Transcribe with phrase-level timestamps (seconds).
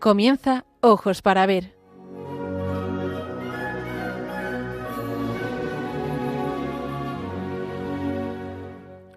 [0.00, 1.76] Comienza Ojos para Ver.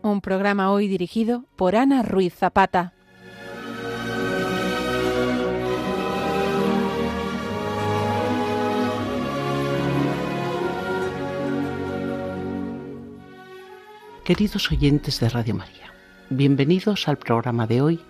[0.02, 2.92] Un programa hoy dirigido por Ana Ruiz Zapata.
[14.26, 15.94] Queridos oyentes de Radio María,
[16.30, 18.02] bienvenidos al programa de hoy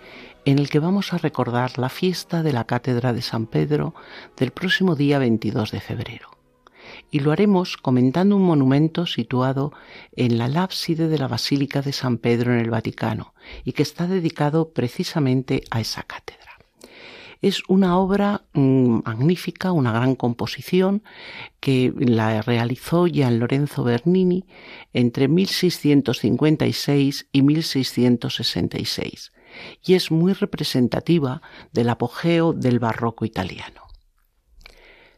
[0.44, 3.94] en el que vamos a recordar la fiesta de la Cátedra de San Pedro
[4.36, 6.30] del próximo día 22 de febrero.
[7.10, 9.72] Y lo haremos comentando un monumento situado
[10.12, 14.06] en la lápside de la Basílica de San Pedro en el Vaticano y que está
[14.06, 16.42] dedicado precisamente a esa cátedra.
[17.40, 21.02] Es una obra mm, magnífica, una gran composición
[21.60, 24.44] que la realizó Gian Lorenzo Bernini
[24.92, 29.33] entre 1656 y 1666
[29.84, 33.82] y es muy representativa del apogeo del barroco italiano.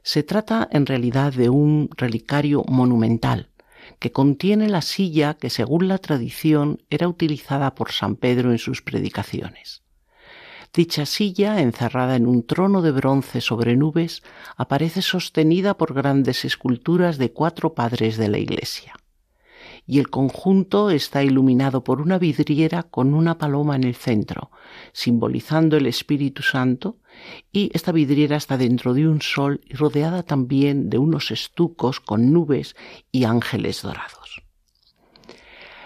[0.03, 3.51] Se trata en realidad de un relicario monumental
[3.98, 8.83] que contiene la silla que según la tradición era utilizada por San Pedro en sus
[8.83, 9.83] predicaciones.
[10.73, 14.23] Dicha silla, encerrada en un trono de bronce sobre nubes,
[14.56, 18.95] aparece sostenida por grandes esculturas de cuatro padres de la Iglesia.
[19.87, 24.51] Y el conjunto está iluminado por una vidriera con una paloma en el centro,
[24.93, 26.98] simbolizando el Espíritu Santo,
[27.53, 32.33] y esta vidriera está dentro de un sol y rodeada también de unos estucos con
[32.33, 32.75] nubes
[33.12, 34.43] y ángeles dorados.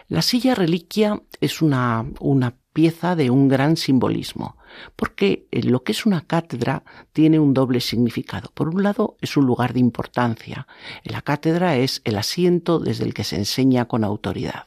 [0.08, 4.56] La silla reliquia es una, una pieza de un gran simbolismo,
[4.96, 6.82] porque eh, lo que es una cátedra
[7.12, 8.50] tiene un doble significado.
[8.54, 10.66] Por un lado, es un lugar de importancia.
[11.04, 14.66] La cátedra es el asiento desde el que se enseña con autoridad.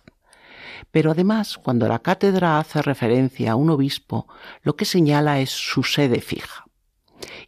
[0.91, 4.27] Pero además, cuando la cátedra hace referencia a un obispo,
[4.61, 6.65] lo que señala es su sede fija.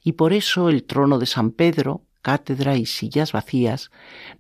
[0.04, 3.92] Y por eso el trono de San Pedro, cátedra y sillas vacías,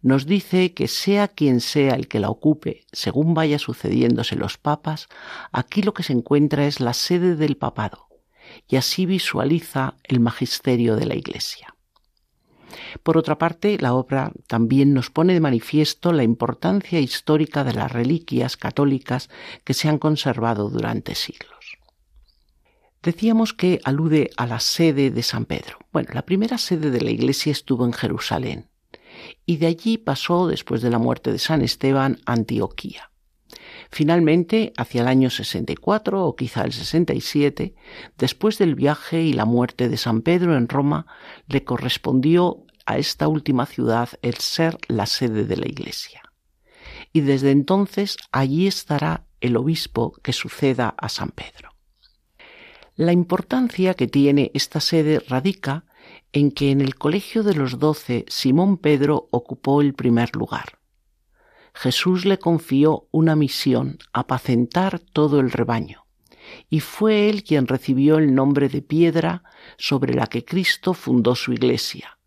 [0.02, 5.08] nos dice que sea quien sea el que la ocupe, según vaya sucediéndose los papas,
[5.52, 8.05] aquí lo que se encuentra es la sede del papado,
[8.68, 11.76] y así visualiza el magisterio de la Iglesia.
[13.04, 17.92] Por otra parte, la obra también nos pone de manifiesto la importancia histórica de las
[17.92, 19.30] reliquias católicas
[19.64, 21.78] que se han conservado durante siglos.
[23.02, 25.78] Decíamos que alude a la sede de San Pedro.
[25.92, 28.70] Bueno, la primera sede de la iglesia estuvo en Jerusalén
[29.46, 33.12] y de allí pasó, después de la muerte de San Esteban, a Antioquía.
[33.96, 37.76] Finalmente, hacia el año 64 o quizá el 67,
[38.18, 41.08] después del viaje y la muerte de San Pedro en Roma,
[41.48, 46.24] le correspondió a esta última ciudad el ser la sede de la iglesia.
[47.14, 51.70] Y desde entonces allí estará el obispo que suceda a San Pedro.
[52.98, 55.86] La importancia que tiene esta sede radica
[56.34, 60.80] en que en el Colegio de los Doce Simón Pedro ocupó el primer lugar.
[61.76, 66.06] Jesús le confió una misión, apacentar todo el rebaño,
[66.70, 69.44] y fue él quien recibió el nombre de piedra
[69.78, 72.18] sobre la que Cristo fundó su iglesia,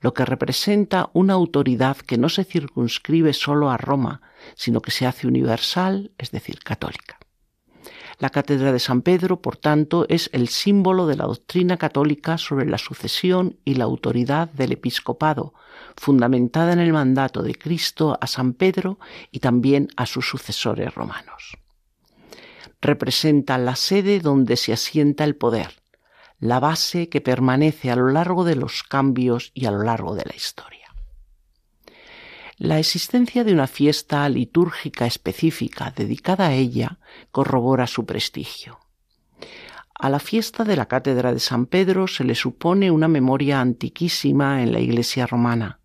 [0.00, 4.22] lo que representa una autoridad que no se circunscribe solo a Roma,
[4.54, 7.18] sino que se hace universal, es decir, católica.
[8.18, 12.64] La Cátedra de San Pedro, por tanto, es el símbolo de la doctrina católica sobre
[12.64, 15.52] la sucesión y la autoridad del episcopado,
[15.96, 18.98] fundamentada en el mandato de Cristo a San Pedro
[19.30, 21.58] y también a sus sucesores romanos.
[22.80, 25.82] Representa la sede donde se asienta el poder,
[26.38, 30.24] la base que permanece a lo largo de los cambios y a lo largo de
[30.24, 30.75] la historia.
[32.58, 36.98] La existencia de una fiesta litúrgica específica dedicada a ella
[37.30, 38.78] corrobora su prestigio.
[39.94, 44.62] A la fiesta de la Cátedra de San Pedro se le supone una memoria antiquísima
[44.62, 45.80] en la Iglesia romana,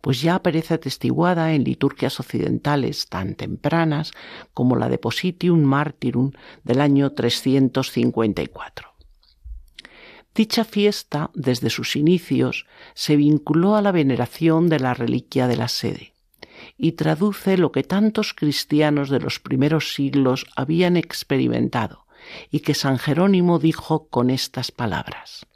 [0.00, 4.12] pues ya aparece atestiguada en liturgias occidentales tan tempranas
[4.54, 6.32] como la de Positium Martyrum
[6.62, 8.94] del año 354.
[10.34, 15.68] Dicha fiesta, desde sus inicios, se vinculó a la veneración de la reliquia de la
[15.68, 16.13] sede
[16.76, 22.06] y traduce lo que tantos cristianos de los primeros siglos habían experimentado
[22.50, 25.46] y que San Jerónimo dijo con estas palabras.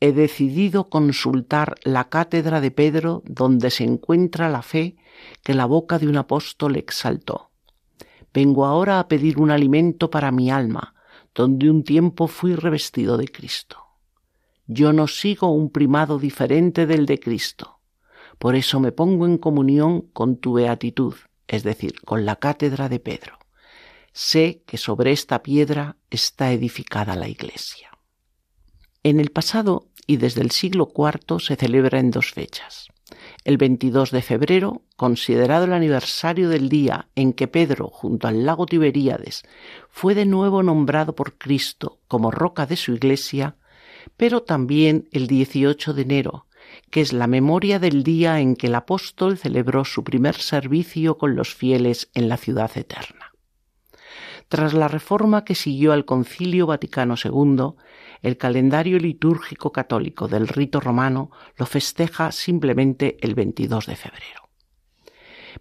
[0.00, 4.96] He decidido consultar la cátedra de Pedro donde se encuentra la fe
[5.42, 7.50] que la boca de un apóstol exaltó.
[8.32, 10.94] Vengo ahora a pedir un alimento para mi alma,
[11.34, 13.78] donde un tiempo fui revestido de Cristo.
[14.66, 17.73] Yo no sigo un primado diferente del de Cristo
[18.38, 21.14] por eso me pongo en comunión con tu beatitud,
[21.48, 23.38] es decir, con la cátedra de Pedro.
[24.12, 27.90] Sé que sobre esta piedra está edificada la iglesia.
[29.02, 32.88] En el pasado y desde el siglo IV se celebra en dos fechas.
[33.44, 38.66] El 22 de febrero, considerado el aniversario del día en que Pedro, junto al lago
[38.66, 39.42] Tiberíades,
[39.88, 43.56] fue de nuevo nombrado por Cristo como roca de su iglesia,
[44.16, 46.46] pero también el 18 de enero,
[46.90, 51.34] que es la memoria del día en que el apóstol celebró su primer servicio con
[51.36, 53.32] los fieles en la ciudad eterna.
[54.48, 57.74] Tras la reforma que siguió al Concilio Vaticano II,
[58.22, 64.48] el calendario litúrgico católico del rito romano lo festeja simplemente el 22 de febrero.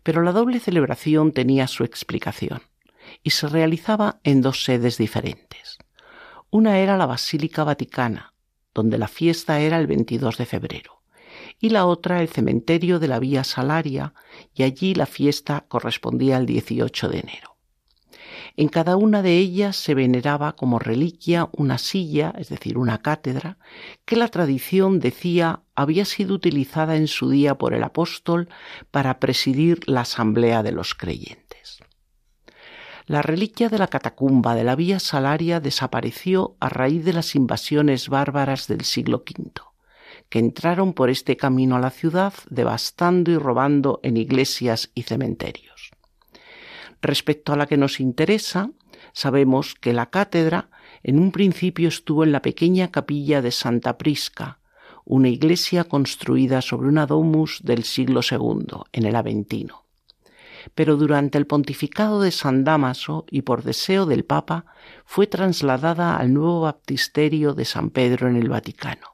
[0.02, 2.62] Pero la doble celebración tenía su explicación
[3.22, 5.78] y se realizaba en dos sedes diferentes.
[6.50, 8.34] Una era la Basílica Vaticana,
[8.74, 11.02] donde la fiesta era el 22 de febrero,
[11.60, 14.14] y la otra el cementerio de la Vía Salaria,
[14.54, 17.54] y allí la fiesta correspondía al 18 de enero.
[18.56, 23.58] En cada una de ellas se veneraba como reliquia una silla, es decir, una cátedra,
[24.06, 28.50] que la tradición decía había sido utilizada en su día por el apóstol
[28.92, 31.80] para presidir la asamblea de los creyentes.
[33.06, 38.08] La reliquia de la catacumba de la Vía Salaria desapareció a raíz de las invasiones
[38.08, 39.52] bárbaras del siglo V,
[40.34, 45.92] que entraron por este camino a la ciudad devastando y robando en iglesias y cementerios.
[47.04, 48.72] Respecto a la que nos interesa,
[49.14, 50.72] sabemos que la cátedra
[51.04, 54.58] en un principio estuvo en la pequeña capilla de Santa Prisca,
[55.06, 59.86] una iglesia construida sobre una domus del siglo II, en el Aventino.
[60.74, 64.66] Pero durante el pontificado de San Damaso y por deseo del Papa
[65.06, 69.13] fue trasladada al nuevo baptisterio de San Pedro en el Vaticano.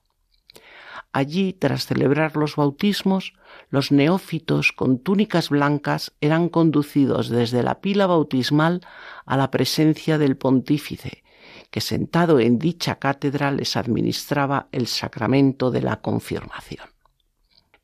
[1.11, 3.33] Allí, tras celebrar los bautismos,
[3.69, 8.81] los neófitos con túnicas blancas eran conducidos desde la pila bautismal
[9.25, 11.23] a la presencia del pontífice,
[11.71, 16.85] que sentado en dicha cátedra les administraba el sacramento de la confirmación.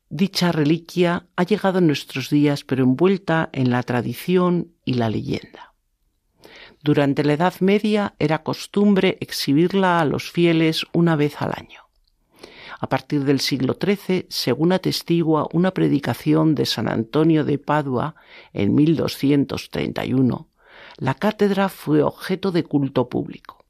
[0.08, 5.74] Dicha reliquia ha llegado en nuestros días pero envuelta en la tradición y la leyenda.
[6.80, 11.85] Durante la Edad Media era costumbre exhibirla a los fieles una vez al año
[12.78, 18.16] a partir del siglo XIII, según atestigua una predicación de San Antonio de Padua
[18.52, 20.48] en 1231,
[20.98, 23.64] la cátedra fue objeto de culto público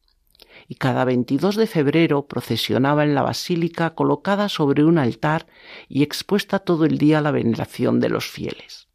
[0.69, 5.47] y cada 22 de febrero procesionaba en la basílica colocada sobre un altar
[5.89, 8.89] y expuesta todo el día a la veneración de los fieles.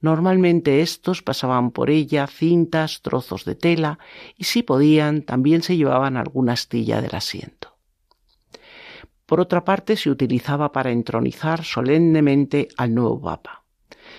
[0.00, 3.98] Normalmente estos pasaban por ella cintas, trozos de tela
[4.36, 7.73] y si podían también se llevaban alguna astilla del asiento.
[9.26, 13.64] Por otra parte, se utilizaba para entronizar solemnemente al nuevo Papa.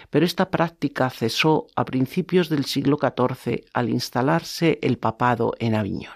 [0.09, 6.15] Pero esta práctica cesó a principios del siglo XIV al instalarse el papado en Aviñón.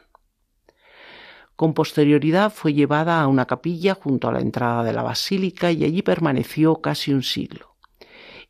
[1.56, 5.84] Con posterioridad fue llevada a una capilla junto a la entrada de la basílica y
[5.84, 7.76] allí permaneció casi un siglo.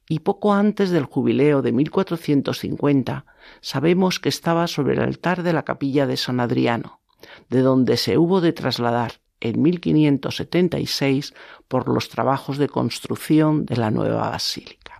[0.07, 3.25] Y poco antes del jubileo de 1450
[3.61, 7.01] sabemos que estaba sobre el altar de la capilla de San Adriano,
[7.49, 11.33] de donde se hubo de trasladar en 1576
[11.67, 14.97] por los trabajos de construcción de la nueva basílica.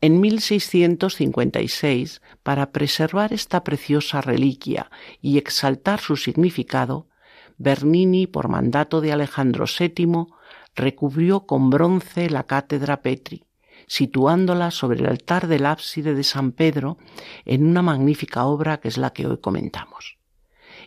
[0.00, 4.90] En 1656, para preservar esta preciosa reliquia
[5.20, 7.08] y exaltar su significado,
[7.56, 10.26] Bernini, por mandato de Alejandro VII,
[10.74, 13.44] recubrió con bronce la cátedra Petri,
[13.86, 16.98] situándola sobre el altar del ábside de San Pedro
[17.44, 20.18] en una magnífica obra que es la que hoy comentamos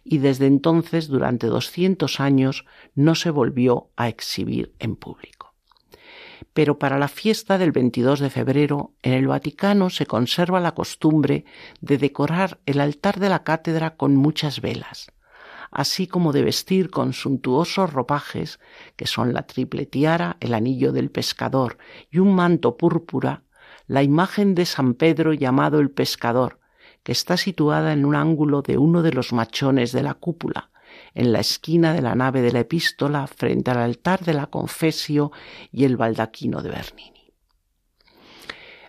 [0.05, 5.53] y desde entonces durante 200 años no se volvió a exhibir en público.
[6.53, 11.43] Pero para la fiesta del 22 de febrero en el Vaticano se conserva la costumbre
[11.81, 15.11] de decorar el altar de la cátedra con muchas velas,
[15.71, 18.59] así como de vestir con suntuosos ropajes,
[18.95, 21.77] que son la triple tiara, el anillo del pescador
[22.11, 23.43] y un manto púrpura,
[23.87, 26.59] la imagen de San Pedro llamado el pescador,
[27.05, 30.71] que está situada en un ángulo de uno de los machones de la cúpula,
[31.13, 35.31] en la esquina de la nave de la epístola frente al altar de la confesio
[35.71, 37.31] y el baldaquino de Bernini.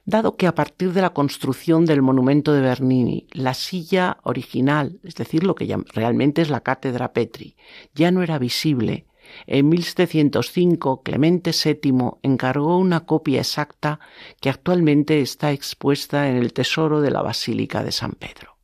[0.06, 5.16] Dado que a partir de la construcción del monumento de Bernini, la silla original, es
[5.16, 7.54] decir, lo que realmente es la cátedra Petri,
[7.92, 9.06] ya no era visible,
[9.46, 14.00] en 1705 Clemente VII encargó una copia exacta
[14.40, 18.56] que actualmente está expuesta en el tesoro de la Basílica de San Pedro.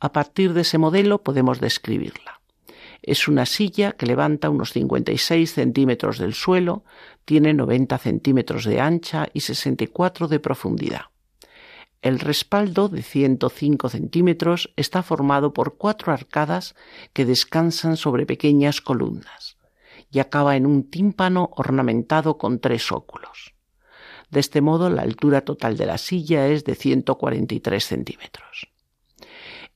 [0.00, 2.40] A partir de ese modelo podemos describirla.
[3.02, 6.84] Es una silla que levanta unos 56 centímetros del suelo,
[7.24, 11.02] tiene 90 centímetros de ancha y 64 de profundidad.
[12.00, 16.74] El respaldo de 105 centímetros está formado por cuatro arcadas
[17.12, 19.53] que descansan sobre pequeñas columnas
[20.14, 23.54] y acaba en un tímpano ornamentado con tres óculos.
[24.30, 28.68] De este modo, la altura total de la silla es de 143 centímetros.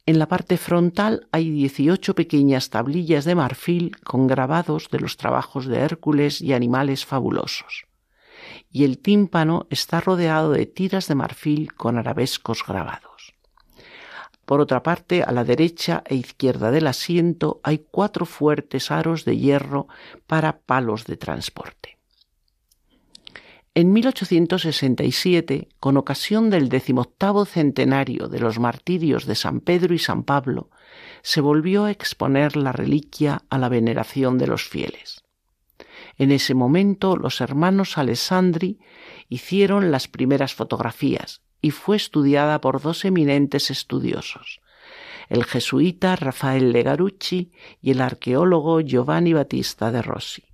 [0.06, 5.66] En la parte frontal hay 18 pequeñas tablillas de marfil con grabados de los trabajos
[5.66, 7.86] de Hércules y animales fabulosos.
[8.70, 13.34] Y el tímpano está rodeado de tiras de marfil con arabescos grabados.
[14.48, 19.36] Por otra parte, a la derecha e izquierda del asiento hay cuatro fuertes aros de
[19.36, 19.88] hierro
[20.26, 21.98] para palos de transporte.
[23.74, 30.22] En 1867, con ocasión del decimoctavo centenario de los martirios de San Pedro y San
[30.22, 30.70] Pablo,
[31.20, 35.20] se volvió a exponer la reliquia a la veneración de los fieles.
[36.16, 38.78] En ese momento los hermanos Alessandri
[39.28, 44.60] hicieron las primeras fotografías y fue estudiada por dos eminentes estudiosos,
[45.28, 47.50] el jesuita Rafael Legarucci
[47.82, 50.44] y el arqueólogo Giovanni Battista de Rossi.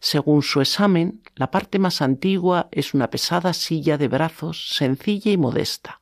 [0.00, 5.36] Según su examen, la parte más antigua es una pesada silla de brazos sencilla y
[5.36, 6.00] modesta,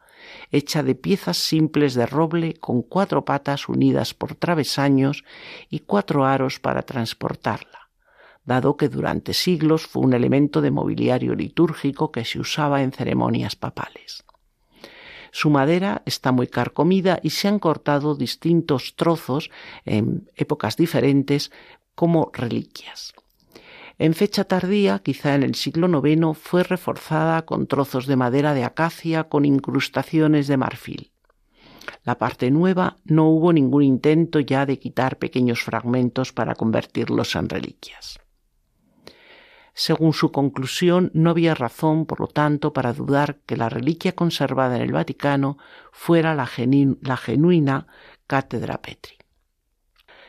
[0.51, 5.25] hecha de piezas simples de roble con cuatro patas unidas por travesaños
[5.71, 7.86] y cuatro aros para transportarla,
[8.47, 13.57] dado que durante siglos fue un elemento de mobiliario litúrgico que se usaba en ceremonias
[13.57, 14.25] papales.
[15.33, 19.51] Su madera está muy carcomida y se han cortado distintos trozos
[19.85, 21.51] en épocas diferentes
[21.95, 23.13] como reliquias.
[23.99, 28.65] En fecha tardía, quizá en el siglo IX, fue reforzada con trozos de madera de
[28.65, 31.13] acacia con incrustaciones de marfil.
[32.05, 37.49] La parte nueva no hubo ningún intento ya de quitar pequeños fragmentos para convertirlos en
[37.49, 38.19] reliquias.
[39.79, 44.77] Según su conclusión, no había razón, por lo tanto, para dudar que la reliquia conservada
[44.77, 45.59] en el Vaticano
[45.93, 47.87] fuera la, genuina
[48.27, 49.17] Cátedra Petri.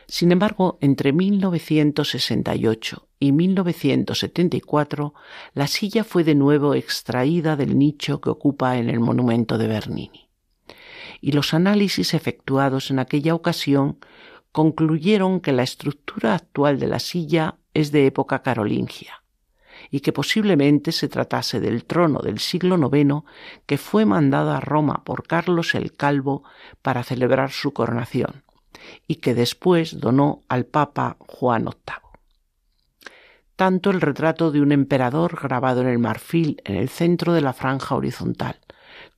[0.06, 5.14] Sin embargo, entre 1968 y 1974
[5.54, 10.28] la silla fue de nuevo extraída del nicho que ocupa en el monumento de Bernini.
[11.22, 13.98] Y los análisis efectuados en aquella ocasión
[14.52, 19.22] concluyeron que la estructura actual de la silla es de época carolingia
[19.90, 23.24] y que posiblemente se tratase del trono del siglo IX
[23.66, 26.44] que fue mandado a Roma por Carlos el Calvo
[26.82, 28.42] para celebrar su coronación
[29.06, 32.08] y que después donó al Papa Juan VIII
[33.58, 37.52] tanto el retrato de un emperador grabado en el marfil en el centro de la
[37.52, 38.60] franja horizontal,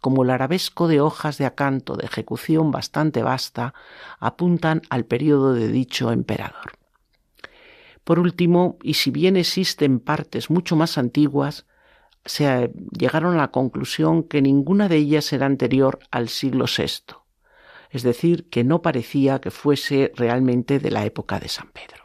[0.01, 3.75] como el arabesco de hojas de acanto de ejecución bastante vasta,
[4.19, 6.80] apuntan al periodo de dicho emperador.
[8.05, 11.67] Por último, y si bien existen partes mucho más antiguas,
[12.25, 17.17] se llegaron a la conclusión que ninguna de ellas era anterior al siglo VI,
[17.91, 22.01] es decir, que no parecía que fuese realmente de la época de San Pedro.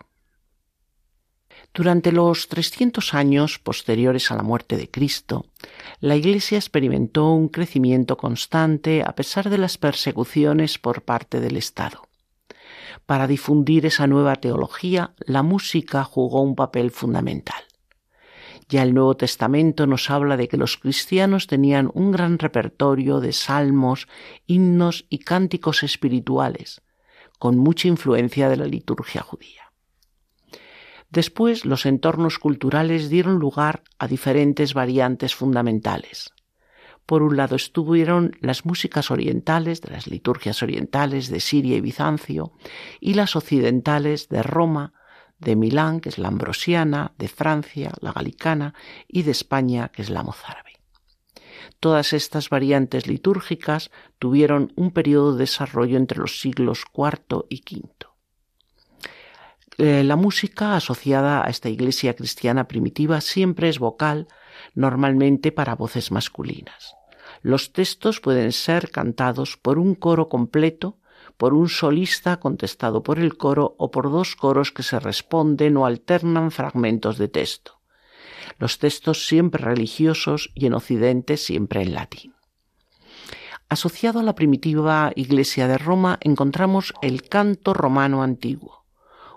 [1.74, 5.48] Durante los 300 años posteriores a la muerte de Cristo,
[6.00, 12.05] la Iglesia experimentó un crecimiento constante a pesar de las persecuciones por parte del Estado.
[13.06, 17.62] Para difundir esa nueva teología, la música jugó un papel fundamental.
[18.68, 23.32] Ya el Nuevo Testamento nos habla de que los cristianos tenían un gran repertorio de
[23.32, 24.08] salmos,
[24.48, 26.82] himnos y cánticos espirituales,
[27.38, 29.72] con mucha influencia de la liturgia judía.
[31.12, 36.35] Después los entornos culturales dieron lugar a diferentes variantes fundamentales.
[37.06, 42.54] Por un lado estuvieron las músicas orientales, de las liturgias orientales de Siria y Bizancio,
[43.00, 44.94] y las occidentales de Roma,
[45.40, 48.74] de Milán, que es la ambrosiana, de Francia, la galicana,
[49.08, 50.74] y de España, que es la mozárabe.
[51.80, 57.90] Todas estas variantes litúrgicas tuvieron un periodo de desarrollo entre los siglos IV y V.
[59.78, 64.28] Eh, la música asociada a esta iglesia cristiana primitiva siempre es vocal,
[64.74, 66.96] normalmente para voces masculinas.
[67.42, 71.00] Los textos pueden ser cantados por un coro completo,
[71.38, 75.86] por un solista contestado por el coro o por dos coros que se responden o
[75.86, 77.82] alternan fragmentos de texto.
[78.58, 82.36] Los textos siempre religiosos y en Occidente siempre en latín.
[83.68, 88.86] Asociado a la primitiva Iglesia de Roma encontramos el canto romano antiguo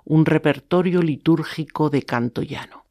[0.09, 2.87] un repertorio litúrgico de canto llano.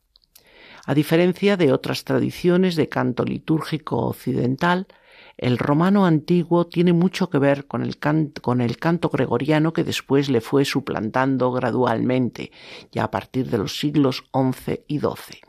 [0.87, 4.87] A diferencia de otras tradiciones de canto litúrgico occidental,
[5.35, 10.63] el romano antiguo tiene mucho que ver con el, canto gregoriano que después le fue
[10.63, 12.53] suplantando gradualmente,
[12.89, 15.41] ya a partir de los siglos XI y XII.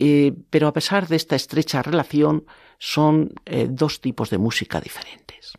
[0.00, 2.44] Eh, pero a pesar de esta estrecha relación,
[2.80, 5.52] son eh, dos tipos de música diferentes.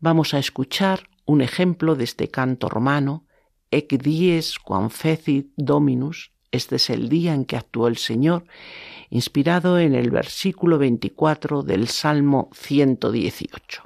[0.00, 3.24] Vamos a escuchar un ejemplo de este canto romano,
[3.70, 8.44] Ec dies quam fecit Dominus, este es el día en que actuó el Señor,
[9.10, 13.82] inspirado en el versículo 24 del Salmo 118.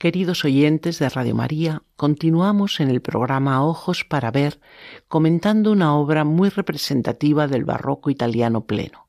[0.00, 4.58] Queridos oyentes de Radio María, continuamos en el programa Ojos para Ver
[5.08, 9.08] comentando una obra muy representativa del barroco italiano pleno,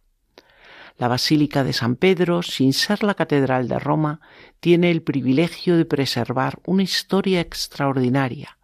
[0.97, 4.21] La Basílica de San Pedro, sin ser la Catedral de Roma,
[4.61, 8.59] tiene el privilegio de preservar una historia extraordinaria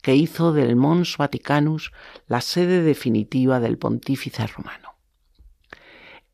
[0.00, 1.92] que hizo del Mons Vaticanus
[2.26, 4.91] la sede definitiva del pontífice romano.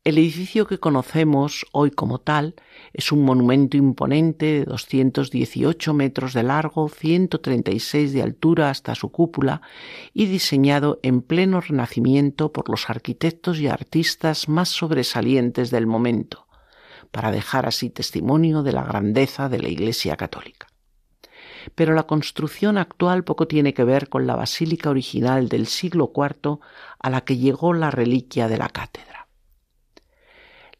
[0.05, 2.55] El edificio que conocemos hoy como tal
[2.93, 9.61] es un monumento imponente de 218 metros de largo, 136 de altura hasta su cúpula
[10.13, 16.47] y diseñado en pleno renacimiento por los arquitectos y artistas más sobresalientes del momento,
[17.11, 20.67] para dejar así testimonio de la grandeza de la Iglesia católica.
[21.75, 26.59] Pero la construcción actual poco tiene que ver con la basílica original del siglo IV
[26.99, 29.18] a la que llegó la reliquia de la cátedra.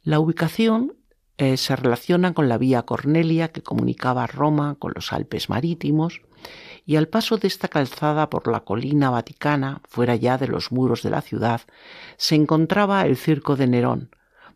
[0.10, 0.95] La ubicación
[1.38, 6.24] eh, se relaciona con la vía Cornelia que comunicaba Roma con los Alpes marítimos
[6.84, 11.04] y al paso de esta calzada por la colina vaticana, fuera ya de los muros
[11.04, 11.62] de la ciudad,
[12.17, 14.10] se encontraba el circo de Nerón,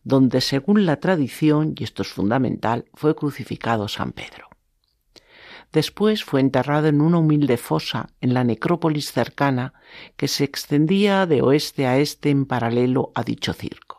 [0.04, 4.48] donde según la tradición, y esto es fundamental, fue crucificado San Pedro.
[5.72, 9.76] Después fue enterrado en una humilde fosa en la necrópolis cercana
[10.18, 13.93] que se extendía de oeste a este en paralelo a dicho circo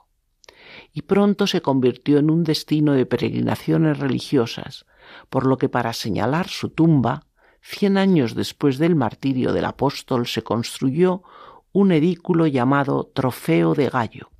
[0.95, 4.87] y pronto se convirtió en un destino de peregrinaciones religiosas,
[5.29, 7.27] por lo que para señalar su tumba,
[7.61, 11.25] cien años después del martirio del apóstol se construyó
[11.73, 14.31] un edículo llamado Trofeo de Gallo,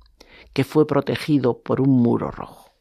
[0.53, 2.71] que fue protegido por un muro rojo.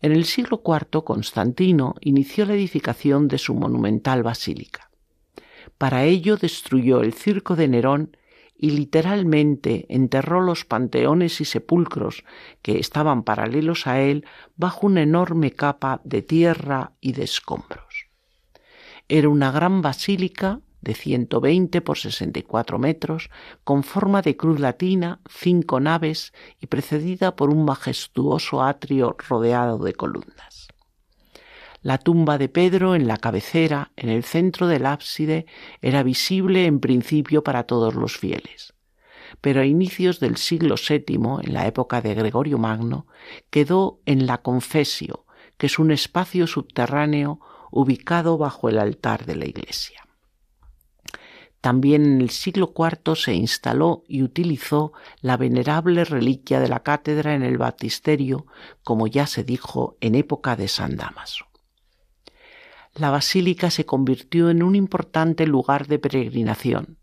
[0.00, 4.90] En el siglo IV Constantino inició la edificación de su monumental basílica.
[5.78, 8.16] Para ello destruyó el circo de Nerón
[8.58, 12.24] y literalmente enterró los panteones y sepulcros
[12.62, 14.24] que estaban paralelos a él
[14.56, 18.06] bajo una enorme capa de tierra y de escombros.
[19.08, 23.30] Era una gran basílica de 120 por 64 metros,
[23.64, 29.94] con forma de cruz latina, cinco naves y precedida por un majestuoso atrio rodeado de
[29.94, 30.68] columnas.
[31.86, 35.46] La tumba de Pedro en la cabecera, en el centro del ábside,
[35.80, 38.74] era visible en principio para todos los fieles.
[39.40, 43.06] Pero a inicios del siglo VII, en la época de Gregorio Magno,
[43.50, 45.26] quedó en la confesio,
[45.58, 47.38] que es un espacio subterráneo
[47.70, 50.08] ubicado bajo el altar de la iglesia.
[51.60, 57.36] También en el siglo IV se instaló y utilizó la venerable reliquia de la cátedra
[57.36, 58.46] en el baptisterio,
[58.82, 61.45] como ya se dijo en época de San Damaso.
[62.98, 66.96] La basílica se convirtió en un importante lugar de peregrinación.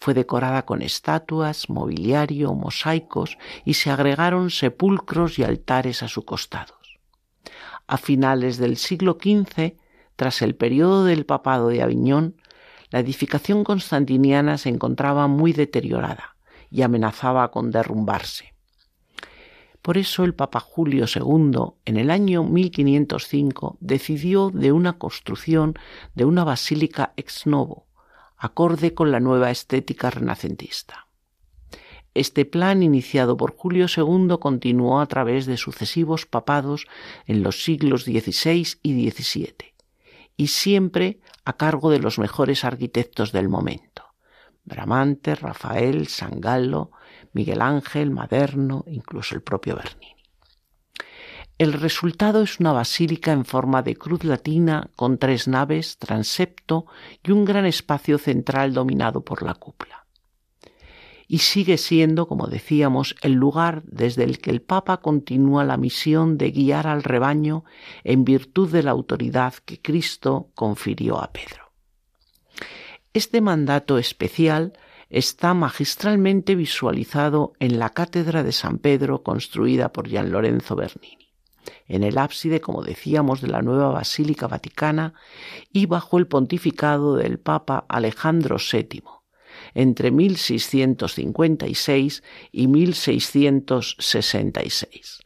[0.00, 6.74] Fue decorada con estatuas, mobiliario, mosaicos y se agregaron sepulcros y altares a su costado.
[7.86, 9.76] A finales del siglo XV,
[10.16, 12.34] tras el periodo del papado de Aviñón,
[12.90, 16.36] la edificación constantiniana se encontraba muy deteriorada
[16.70, 18.55] y amenazaba con derrumbarse.
[19.86, 25.78] Por eso el Papa Julio II, en el año 1505, decidió de una construcción
[26.16, 27.86] de una basílica ex novo,
[28.36, 31.06] acorde con la nueva estética renacentista.
[32.14, 36.88] Este plan, iniciado por Julio II, continuó a través de sucesivos papados
[37.26, 39.54] en los siglos XVI y XVII,
[40.36, 44.02] y siempre a cargo de los mejores arquitectos del momento.
[44.64, 46.90] Bramante, Rafael, San Gallo,
[47.36, 50.16] Miguel Ángel, Maderno, incluso el propio Bernini.
[51.58, 56.86] El resultado es una basílica en forma de cruz latina con tres naves, transepto
[57.22, 60.06] y un gran espacio central dominado por la cúpula
[61.28, 66.38] y sigue siendo, como decíamos, el lugar desde el que el Papa continúa la misión
[66.38, 67.64] de guiar al rebaño
[68.04, 71.72] en virtud de la autoridad que Cristo confirió a Pedro.
[73.12, 74.74] Este mandato especial
[75.08, 81.28] está magistralmente visualizado en la cátedra de San Pedro construida por Gian Lorenzo Bernini,
[81.86, 85.14] en el ábside, como decíamos, de la nueva Basílica Vaticana
[85.72, 89.04] y bajo el pontificado del Papa Alejandro VII,
[89.74, 95.20] entre 1656 y 1666.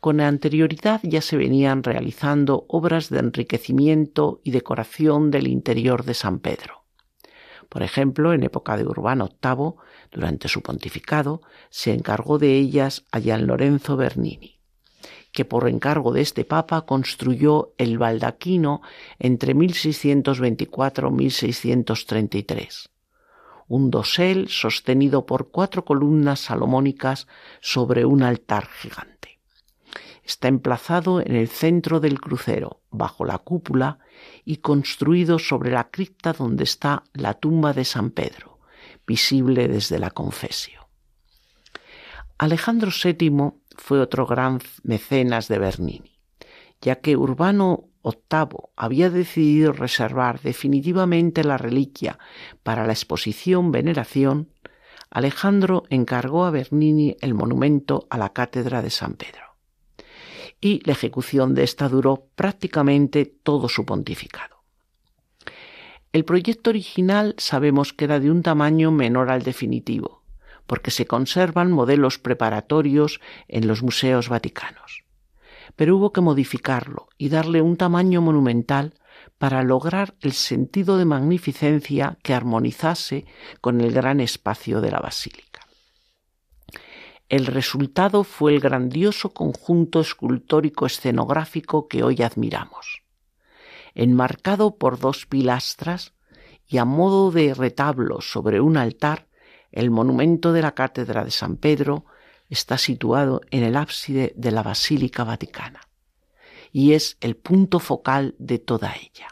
[0.00, 6.40] Con anterioridad ya se venían realizando obras de enriquecimiento y decoración del interior de San
[6.40, 6.81] Pedro.
[7.72, 9.76] Por ejemplo, en época de Urbano VIII,
[10.10, 14.60] durante su pontificado, se encargó de ellas a Gian Lorenzo Bernini,
[15.32, 18.82] que por encargo de este papa construyó el baldaquino
[19.18, 22.90] entre 1624 y 1633
[23.68, 27.26] un dosel sostenido por cuatro columnas salomónicas
[27.62, 29.40] sobre un altar gigante.
[30.22, 33.98] Está emplazado en el centro del crucero, bajo la cúpula,
[34.44, 38.60] y construido sobre la cripta donde está la tumba de San Pedro,
[39.06, 40.88] visible desde la confesio.
[42.38, 46.18] Alejandro VII fue otro gran mecenas de Bernini,
[46.80, 52.18] ya que Urbano octavo había decidido reservar definitivamente la reliquia
[52.62, 54.50] para la exposición veneración,
[55.10, 59.51] Alejandro encargó a Bernini el monumento a la cátedra de San Pedro.
[60.62, 64.62] Y la ejecución de esta duró prácticamente todo su pontificado.
[66.14, 70.22] El proyecto original sabemos que era de un tamaño menor al definitivo,
[70.66, 75.02] porque se conservan modelos preparatorios en los museos vaticanos
[75.76, 78.94] pero hubo que modificarlo y darle un tamaño monumental
[79.38, 83.26] para lograr el sentido de magnificencia que armonizase
[83.60, 85.51] con el gran espacio de la basílica.
[87.32, 93.04] El resultado fue el grandioso conjunto escultórico escenográfico que hoy admiramos.
[93.94, 96.12] Enmarcado por dos pilastras
[96.68, 99.28] y a modo de retablo sobre un altar,
[99.70, 102.04] el monumento de la Cátedra de San Pedro
[102.50, 105.80] está situado en el ábside de la Basílica Vaticana
[106.70, 109.28] y es el punto focal de toda ella.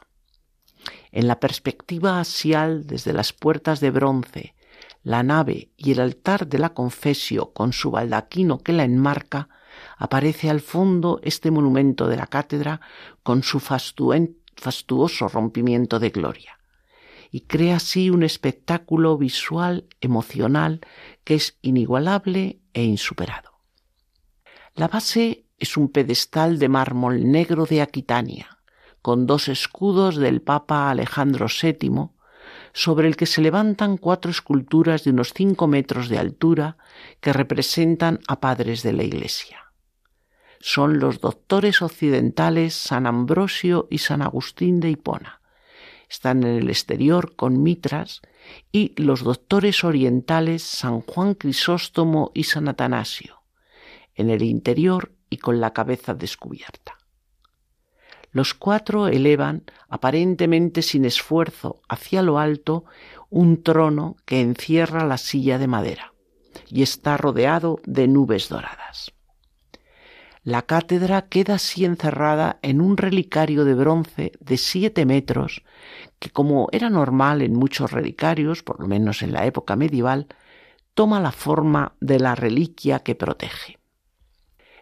[1.13, 4.55] En la perspectiva asial desde las puertas de bronce,
[5.03, 9.49] la nave y el altar de la confesio con su baldaquino que la enmarca,
[9.97, 12.81] aparece al fondo este monumento de la cátedra
[13.23, 16.61] con su fastuoso rompimiento de gloria
[17.31, 20.81] y crea así un espectáculo visual emocional
[21.25, 23.51] que es inigualable e insuperado.
[24.75, 28.59] La base es un pedestal de mármol negro de Aquitania,
[29.03, 32.11] con dos escudos del Papa Alejandro VII,
[32.73, 36.77] sobre el que se levantan cuatro esculturas de unos cinco metros de altura
[37.21, 39.73] que representan a padres de la Iglesia.
[40.61, 45.41] Son los doctores occidentales San Ambrosio y San Agustín de Hipona
[46.11, 48.21] están en el exterior con mitras,
[48.73, 53.43] y los doctores orientales San Juan Crisóstomo y San Atanasio,
[54.17, 56.99] en el interior y con la cabeza descubierta.
[58.33, 62.85] Los cuatro elevan, aparentemente sin esfuerzo, hacia lo alto
[63.29, 66.13] un trono que encierra la silla de madera
[66.69, 69.13] y está rodeado de nubes doradas.
[70.43, 75.63] la cátedra queda así encerrada en un relicario de bronce de siete metros,
[76.19, 80.29] que como era normal en muchos relicarios, por lo menos en la época medieval,
[80.95, 83.79] toma la forma de la reliquia que protege.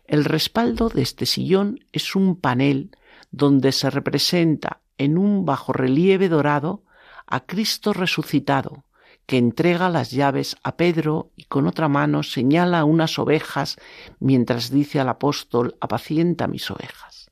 [0.04, 2.92] El respaldo de este sillón es un panel
[3.30, 6.82] donde se representa en un bajorrelieve dorado
[7.26, 8.84] a Cristo resucitado,
[9.26, 13.76] que entrega las llaves a Pedro y con otra mano señala unas ovejas
[14.20, 17.30] mientras dice al apóstol apacienta mis ovejas.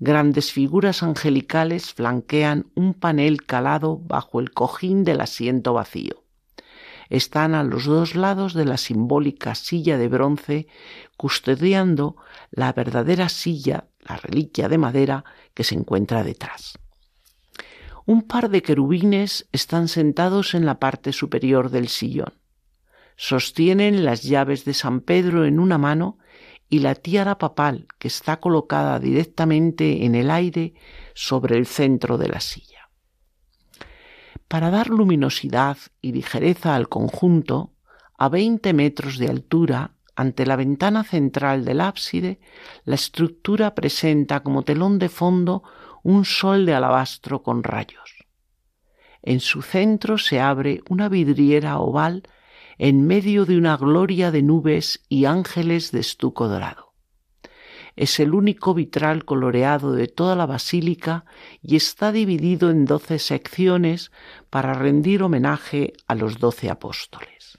[0.00, 6.23] Grandes figuras angelicales flanquean un panel calado bajo el cojín del asiento vacío.
[7.10, 10.66] Están a los dos lados de la simbólica silla de bronce
[11.16, 12.16] custodiando
[12.50, 16.78] la verdadera silla, la reliquia de madera que se encuentra detrás.
[18.06, 22.34] Un par de querubines están sentados en la parte superior del sillón.
[23.16, 26.18] Sostienen las llaves de San Pedro en una mano
[26.68, 30.74] y la tiara papal que está colocada directamente en el aire
[31.14, 32.73] sobre el centro de la silla.
[34.54, 37.72] Para dar luminosidad y ligereza al conjunto,
[38.16, 42.38] a veinte metros de altura, ante la ventana central del ábside,
[42.84, 45.64] la estructura presenta como telón de fondo
[46.04, 48.26] un sol de alabastro con rayos.
[49.22, 52.22] En su centro se abre una vidriera oval
[52.78, 56.94] en medio de una gloria de nubes y ángeles de estuco dorado.
[57.96, 61.24] Es el único vitral coloreado de toda la basílica
[61.62, 64.10] y está dividido en doce secciones
[64.54, 67.58] para rendir homenaje a los doce apóstoles.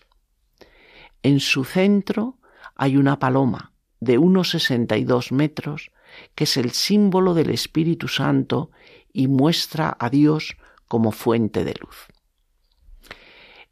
[1.24, 2.38] En su centro
[2.74, 5.92] hay una paloma de unos sesenta y dos metros
[6.36, 8.72] que es el símbolo del Espíritu Santo
[9.12, 10.56] y muestra a Dios
[10.88, 12.08] como fuente de luz.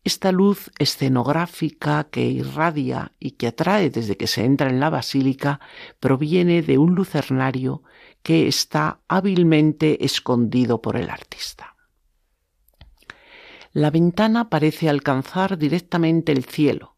[0.03, 5.61] Esta luz escenográfica que irradia y que atrae desde que se entra en la basílica
[6.01, 7.83] proviene de un lucernario
[8.21, 11.72] que está hábilmente escondido por el artista.
[13.73, 16.95] La ventana parece alcanzar directamente el cielo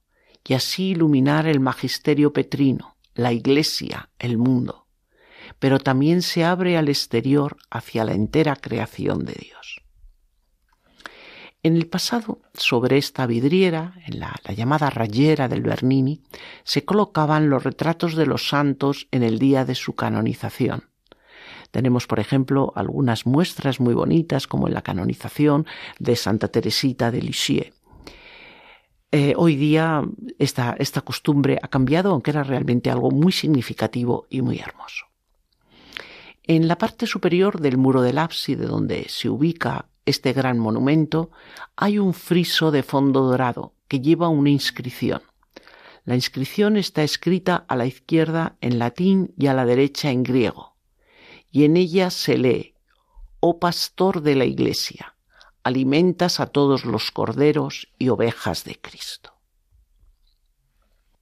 [0.47, 4.85] y así iluminar el magisterio petrino, la iglesia, el mundo
[5.59, 9.81] pero también se abre al exterior hacia la entera creación de Dios.
[11.63, 16.21] En el pasado, sobre esta vidriera, en la, llamada rayera del Bernini,
[16.63, 20.83] se colocaban los retratos de los santos en el día de su canonización.
[21.75, 25.65] Tenemos, por ejemplo, algunas muestras muy bonitas, como en la canonización
[25.99, 27.73] de Santa Teresita de Lisieux.
[29.11, 30.01] Eh, hoy día
[30.39, 35.07] esta, esta costumbre ha cambiado, aunque era realmente algo muy significativo y muy hermoso.
[36.43, 41.29] En la parte superior del muro del ábside donde se ubica este gran monumento
[41.75, 45.23] hay un friso de fondo dorado que lleva una inscripción.
[46.05, 50.74] La inscripción está escrita a la izquierda en latín y a la derecha en griego,
[51.55, 52.73] y en ella se lee,
[53.39, 55.15] Oh pastor de la Iglesia,
[55.63, 59.31] alimentas a todos los corderos y ovejas de Cristo.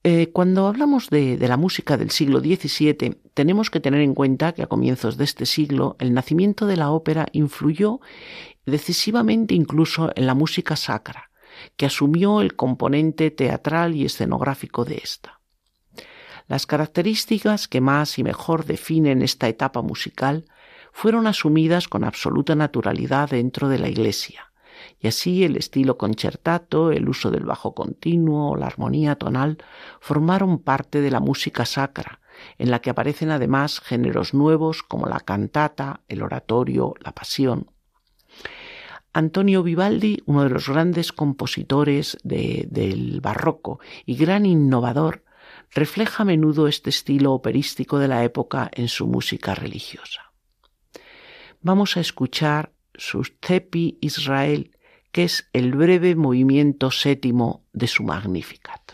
[0.04, 4.64] Eh, cuando hablamos de, la música del siglo XVII, tenemos que tener en cuenta que
[4.64, 8.00] a comienzos de este siglo el nacimiento de la ópera influyó
[8.66, 11.30] decisivamente incluso en la música sacra,
[11.78, 15.43] que asumió el componente teatral y escenográfico de esta.
[16.48, 20.46] Las características que más y mejor definen esta etapa musical
[20.92, 24.52] fueron asumidas con absoluta naturalidad dentro de la Iglesia,
[25.00, 29.58] y así el estilo concertato, el uso del bajo continuo o la armonía tonal
[30.00, 32.20] formaron parte de la música sacra,
[32.58, 37.72] en la que aparecen además géneros nuevos como la cantata, el oratorio, la pasión.
[39.14, 45.24] Antonio Vivaldi, uno de los grandes compositores del barroco y gran innovador,
[45.74, 50.34] refleja a menudo este estilo operístico de la época en su música religiosa.
[51.62, 54.78] Vamos a escuchar sus Cepi Israel,
[55.12, 58.94] que es el breve movimiento séptimo de su Magnificat.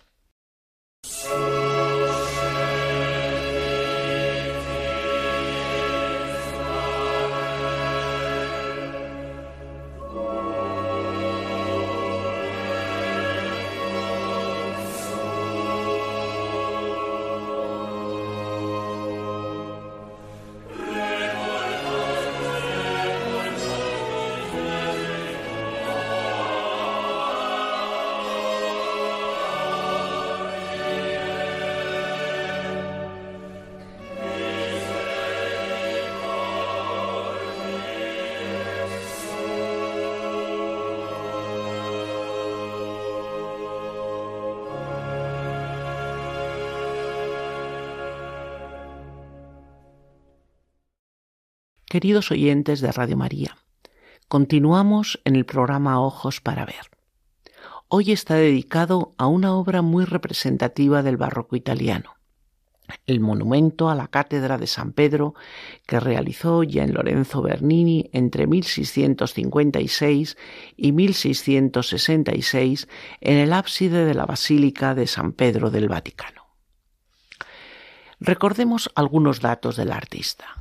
[52.00, 53.58] Queridos oyentes de Radio María,
[54.30, 56.90] continuamos en el programa Ojos para Ver.
[57.90, 62.16] Hoy está dedicado a una obra muy representativa del barroco italiano,
[63.06, 65.34] el monumento a la Cátedra de San Pedro
[65.86, 70.38] que realizó en Lorenzo Bernini entre 1656
[70.78, 72.88] y 1666
[73.20, 76.46] en el ábside de la Basílica de San Pedro del Vaticano.
[78.22, 80.59] Recordemos algunos datos del artista.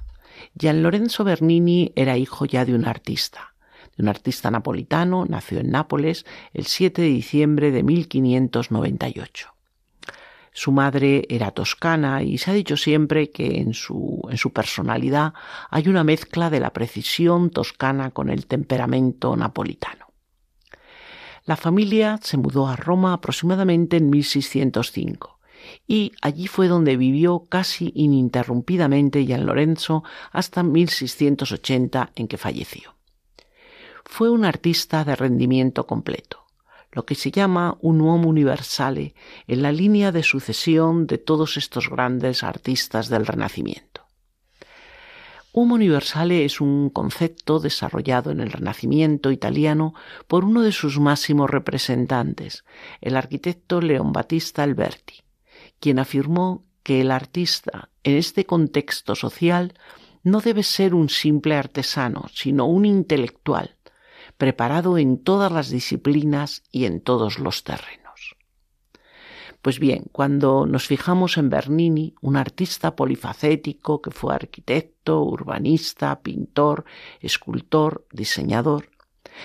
[0.55, 3.55] Gian Lorenzo Bernini era hijo ya de un artista,
[3.97, 9.55] de un artista napolitano, nació en Nápoles el 7 de diciembre de 1598.
[10.53, 15.35] Su madre era toscana y se ha dicho siempre que en su, en su personalidad
[15.71, 20.07] hay una mezcla de la precisión toscana con el temperamento napolitano.
[21.45, 25.38] La familia se mudó a Roma aproximadamente en 1605
[25.87, 32.95] y allí fue donde vivió casi ininterrumpidamente Gian Lorenzo hasta 1680 en que falleció.
[34.05, 36.49] Fue un artista de rendimiento completo
[36.93, 39.15] lo que se llama un uomo universale
[39.47, 44.07] en la línea de sucesión de todos estos grandes artistas del Renacimiento.
[45.53, 49.95] Uomo universale es un concepto desarrollado en el Renacimiento italiano
[50.27, 52.65] por uno de sus máximos representantes,
[53.01, 55.23] el arquitecto Leon Battista Alberti,
[55.81, 59.75] quien afirmó que el artista en este contexto social
[60.23, 63.77] no debe ser un simple artesano, sino un intelectual,
[64.37, 68.37] preparado en todas las disciplinas y en todos los terrenos.
[69.61, 76.85] Pues bien, cuando nos fijamos en Bernini, un artista polifacético que fue arquitecto, urbanista, pintor,
[77.21, 78.91] escultor, diseñador,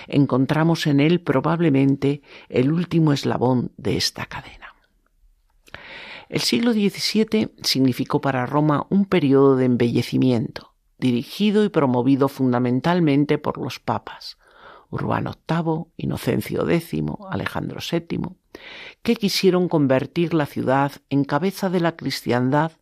[0.06, 4.63] encontramos en él probablemente el último eslabón de esta cadena.
[6.34, 13.56] El siglo XVII significó para Roma un periodo de embellecimiento, dirigido y promovido fundamentalmente por
[13.56, 14.36] los papas,
[14.90, 18.18] Urbano VIII, Inocencio X, Alejandro VII,
[19.04, 22.72] que quisieron convertir la ciudad en cabeza de la cristiandad,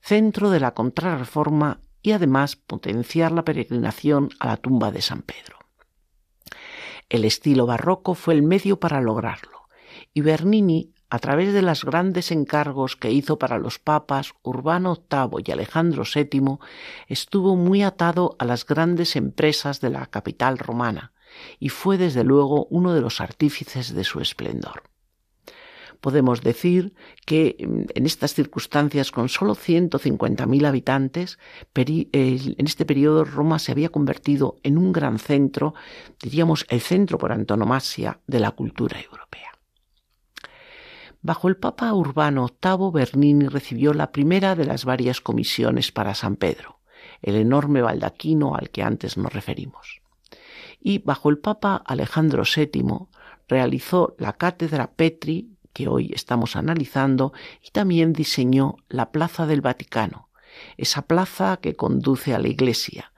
[0.00, 5.58] centro de la contrarreforma y además potenciar la peregrinación a la tumba de San Pedro.
[7.10, 9.68] El estilo barroco fue el medio para lograrlo,
[10.14, 15.44] y Bernini, a través de los grandes encargos que hizo para los papas Urbano VIII
[15.46, 16.56] y Alejandro VII,
[17.06, 21.12] estuvo muy atado a las grandes empresas de la capital romana,
[21.60, 24.84] y fue desde luego uno de los artífices de su esplendor.
[26.00, 26.94] Podemos decir
[27.26, 31.38] que mm, en estas circunstancias, con solo 150.000 habitantes,
[31.74, 35.74] en este periodo Roma se había convertido en un gran centro,
[36.22, 39.51] diríamos el centro por antonomasia de la cultura europea.
[41.24, 46.34] Bajo el Papa Urbano VIII, Bernini recibió la primera de las varias comisiones para San
[46.34, 46.80] Pedro,
[47.22, 50.02] el enorme baldaquino al que antes nos referimos.
[50.80, 53.06] Y bajo el Papa Alejandro VII
[53.46, 57.32] realizó la cátedra Petri, que hoy estamos analizando,
[57.64, 60.28] y también diseñó la Plaza del Vaticano,
[60.76, 63.11] esa plaza que conduce a la iglesia,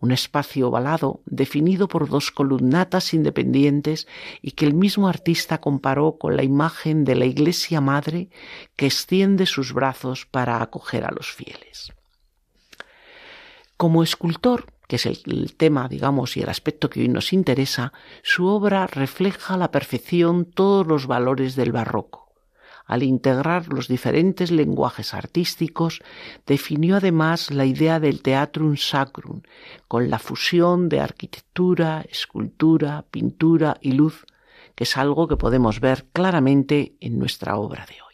[0.00, 4.08] un espacio ovalado definido por dos columnatas independientes
[4.42, 8.30] y que el mismo artista comparó con la imagen de la Iglesia Madre
[8.76, 11.92] que extiende sus brazos para acoger a los fieles.
[13.76, 18.46] Como escultor, que es el, tema, digamos, y el aspecto que hoy nos interesa, su
[18.46, 22.29] obra refleja a la perfección todos los valores del barroco.
[22.86, 26.02] Al integrar los diferentes lenguajes artísticos,
[26.46, 29.42] definió además la idea del teatrum sacrum,
[29.86, 34.26] con la fusión de arquitectura, escultura, pintura y luz,
[34.74, 38.10] que es algo que podemos ver claramente en nuestra obra de hoy.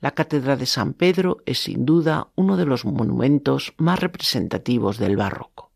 [0.00, 5.16] La Catedral de San Pedro es sin duda uno de los monumentos más representativos del
[5.16, 5.71] barroco.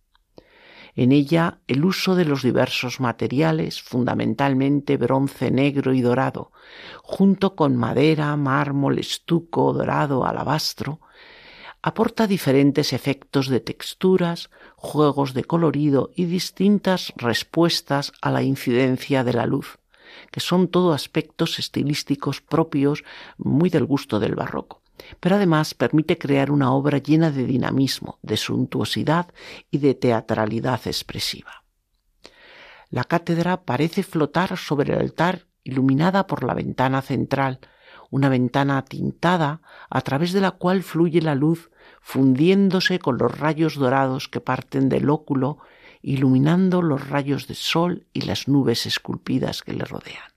[0.96, 6.52] En ella el uso de los diversos materiales, fundamentalmente bronce negro y dorado,
[7.02, 11.00] junto con madera, mármol, estuco, dorado, alabastro,
[11.82, 19.34] aporta diferentes efectos de texturas, juegos de colorido y distintas respuestas a la incidencia de
[19.34, 19.78] la luz,
[20.32, 23.04] que son todo aspectos estilísticos propios
[23.36, 24.80] muy del gusto del barroco
[25.20, 29.32] pero además permite crear una obra llena de dinamismo, de suntuosidad
[29.70, 31.64] y de teatralidad expresiva.
[32.90, 37.60] La cátedra parece flotar sobre el altar iluminada por la ventana central,
[38.10, 41.70] una ventana tintada a través de la cual fluye la luz
[42.00, 45.58] fundiéndose con los rayos dorados que parten del óculo
[46.02, 50.35] iluminando los rayos del sol y las nubes esculpidas que le rodean.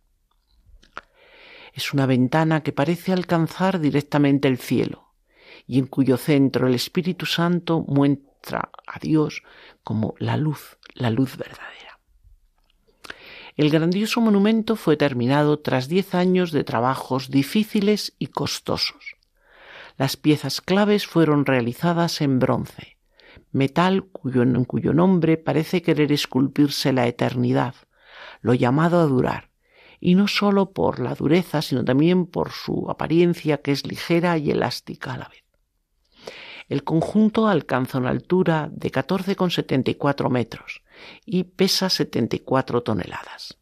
[1.74, 5.14] Es una ventana que parece alcanzar directamente el cielo
[5.68, 9.44] y en cuyo centro el Espíritu Santo muestra a Dios
[9.84, 12.00] como la luz, la luz verdadera.
[13.56, 19.18] El grandioso monumento fue terminado tras diez años de trabajos difíciles y costosos.
[19.98, 22.98] Las piezas claves fueron realizadas en bronce,
[23.52, 27.76] metal cuyo, en cuyo nombre parece querer esculpirse la eternidad,
[28.42, 29.49] lo llamado a durar,
[30.00, 34.52] y no sólo por la dureza, sino también por su apariencia que es ligera y
[34.52, 35.44] elástica a la vez.
[36.70, 40.84] El conjunto alcanza una altura de 14,74 metros
[41.26, 43.58] y pesa 74 toneladas.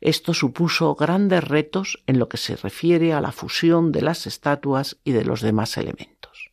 [0.00, 4.98] Esto supuso grandes retos en lo que se refiere a la fusión de las estatuas
[5.02, 6.52] y de los demás elementos.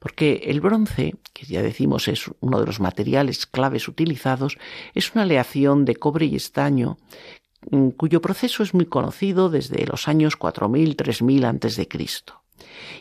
[0.00, 4.56] Porque el bronce, que ya decimos es uno de los materiales claves utilizados,
[4.94, 6.96] es una aleación de cobre y estaño
[7.96, 11.86] cuyo proceso es muy conocido desde los años 4000-3000 a.C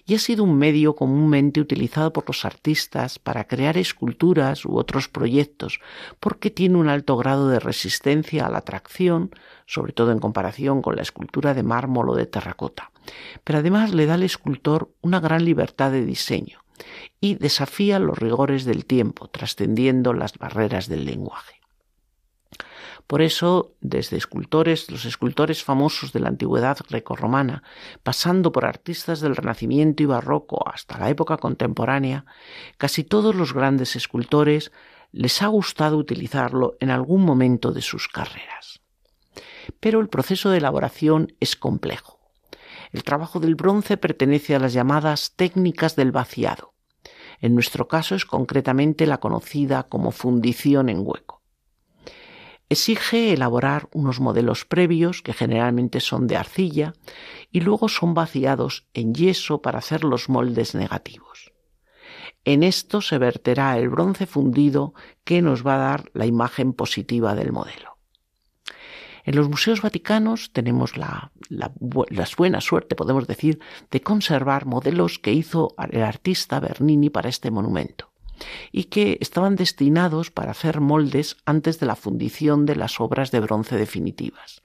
[0.05, 5.07] y ha sido un medio comúnmente utilizado por los artistas para crear esculturas u otros
[5.07, 5.80] proyectos,
[6.20, 9.32] porque tiene un alto grado de resistencia a la tracción,
[9.66, 12.91] sobre todo en comparación con la escultura de mármol o de terracota.
[13.43, 16.60] Pero además le da al escultor una gran libertad de diseño
[17.20, 21.59] y desafía los rigores del tiempo, trascendiendo las barreras del lenguaje.
[23.10, 27.64] Por eso, desde escultores, los escultores famosos de la antigüedad grecorromana,
[28.03, 32.26] pasando por artistas del Renacimiento y Barroco hasta la época contemporánea,
[32.78, 34.72] casi todos los grandes escultores
[35.12, 38.80] les ha gustado utilizarlo en algún momento de sus carreras.
[39.80, 42.20] Pero el proceso de elaboración es complejo.
[42.91, 46.76] El trabajo del bronce pertenece a las llamadas técnicas del vaciado.
[47.41, 51.39] En nuestro caso es concretamente la conocida como fundición en hueco
[52.70, 56.93] exige elaborar unos modelos previos, que generalmente son de arcilla,
[57.51, 61.51] y luego son vaciados en yeso para hacer los moldes negativos.
[62.45, 64.93] En esto se verterá el bronce fundido
[65.24, 67.97] que nos va a dar la imagen positiva del modelo.
[69.26, 71.32] En los museos vaticanos tenemos la,
[71.80, 73.59] buena suerte, podemos decir,
[73.91, 78.09] de conservar modelos que hizo el artista Bernini para este monumento
[78.72, 83.40] y que estaban destinados para hacer moldes antes de la fundición de las obras de
[83.40, 84.62] bronce definitivas.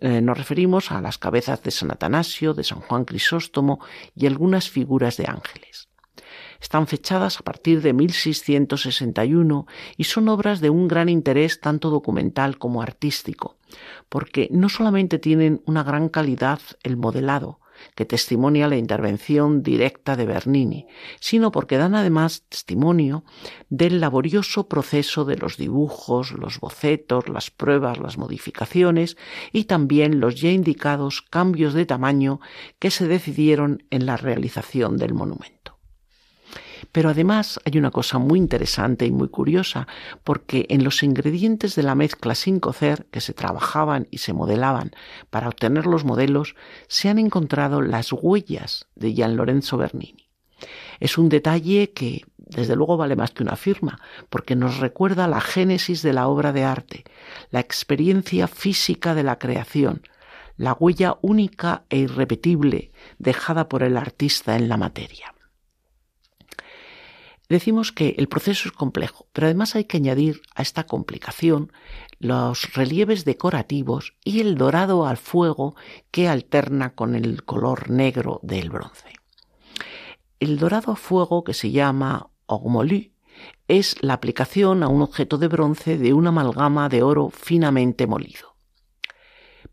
[0.00, 3.80] Eh, nos referimos a las cabezas de San Atanasio, de San Juan Crisóstomo
[4.14, 5.88] y algunas figuras de ángeles.
[6.60, 9.66] Están fechadas a partir de 1661
[9.96, 13.56] y son obras de un gran interés tanto documental como artístico,
[14.08, 17.60] porque no solamente tienen una gran calidad el modelado,
[17.94, 20.86] que testimonia la intervención directa de Bernini,
[21.20, 23.24] sino porque dan además testimonio
[23.68, 29.16] del laborioso proceso de los dibujos, los bocetos, las pruebas, las modificaciones
[29.52, 32.40] y también los ya indicados cambios de tamaño
[32.78, 35.67] que se decidieron en la realización del monumento.
[36.92, 39.86] Pero además hay una cosa muy interesante y muy curiosa,
[40.24, 44.92] porque en los ingredientes de la mezcla sin cocer que se trabajaban y se modelaban
[45.30, 46.54] para obtener los modelos,
[46.88, 50.28] se han encontrado las huellas de Gian Lorenzo Bernini.
[51.00, 55.40] Es un detalle que, desde luego, vale más que una firma, porque nos recuerda la
[55.40, 57.04] génesis de la obra de arte,
[57.50, 60.02] la experiencia física de la creación,
[60.56, 65.32] la huella única e irrepetible dejada por el artista en la materia.
[67.48, 71.72] Decimos que el proceso es complejo, pero además hay que añadir a esta complicación
[72.18, 75.74] los relieves decorativos y el dorado al fuego
[76.10, 79.14] que alterna con el color negro del bronce.
[80.40, 83.10] El dorado a fuego, que se llama ogmolú,
[83.66, 88.56] es la aplicación a un objeto de bronce de una amalgama de oro finamente molido.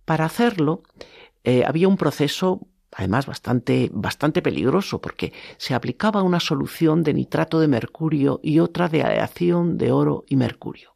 [0.06, 0.84] Para hacerlo,
[1.44, 7.60] eh, había un proceso además bastante, bastante peligroso porque se aplicaba una solución de nitrato
[7.60, 10.96] de mercurio y otra de aleación de oro y mercurio.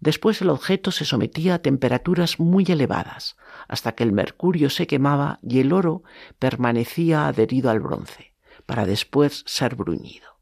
[0.00, 3.36] Después el objeto se sometía a temperaturas muy elevadas,
[3.68, 6.02] hasta que el mercurio se quemaba y el oro
[6.38, 8.32] permanecía adherido al bronce,
[8.64, 10.38] para después ser bruñido.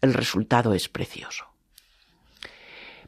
[0.00, 1.46] El resultado es precioso.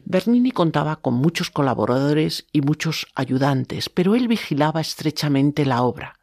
[0.05, 6.16] Bernini contaba con muchos colaboradores y muchos ayudantes, pero él vigilaba estrechamente la obra,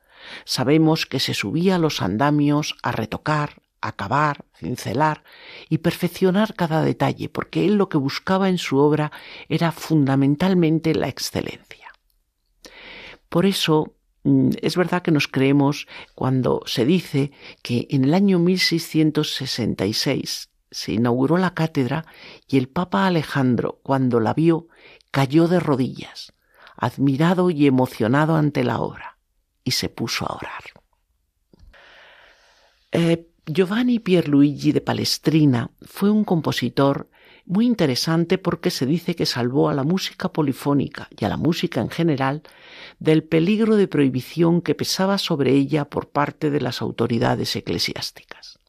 [0.45, 5.23] Sabemos que se subía a los andamios a retocar, acabar, cincelar
[5.69, 9.11] y perfeccionar cada detalle, porque él lo que buscaba en su obra
[9.49, 11.89] era fundamentalmente la excelencia.
[13.29, 18.39] Por eso mm, es verdad que nos creemos cuando se dice que en el año
[18.39, 22.05] 1666 se inauguró la cátedra
[22.47, 24.67] y el Papa Alejandro, cuando la vio,
[25.11, 26.33] cayó de rodillas,
[26.75, 29.12] admirado y emocionado ante la obra
[29.63, 30.63] y se puso a orar.
[32.91, 37.09] Eh, Giovanni Pierluigi de Palestrina fue un compositor
[37.45, 41.81] muy interesante porque se dice que salvó a la música polifónica y a la música
[41.81, 42.43] en general
[42.99, 48.59] del peligro de prohibición que pesaba sobre ella por parte de las autoridades eclesiásticas.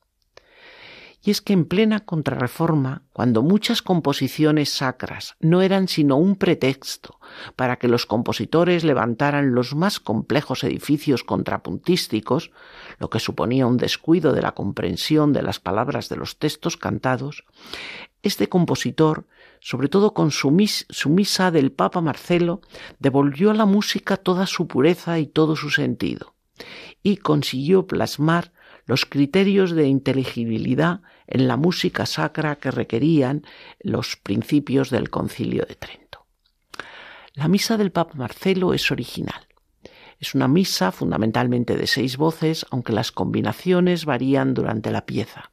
[1.26, 7.18] Y es que en plena contrarreforma, cuando muchas composiciones sacras no eran sino un pretexto
[7.56, 12.50] para que los compositores levantaran los más complejos edificios contrapuntísticos,
[12.98, 17.44] lo que suponía un descuido de la comprensión de las palabras de los textos cantados,
[18.22, 19.26] este compositor,
[19.60, 22.60] sobre todo con su, misa del Papa Marcelo,
[22.98, 26.34] devolvió a la música toda su pureza y todo su sentido,
[27.02, 28.52] y consiguió plasmar
[28.86, 33.42] los criterios de inteligibilidad en la música sacra que requerían
[33.80, 36.26] los principios del concilio de Trento.
[37.34, 39.48] La misa del Papa Marcelo es original.
[40.20, 45.50] Es una misa fundamentalmente de seis voces, aunque las combinaciones varían durante la pieza.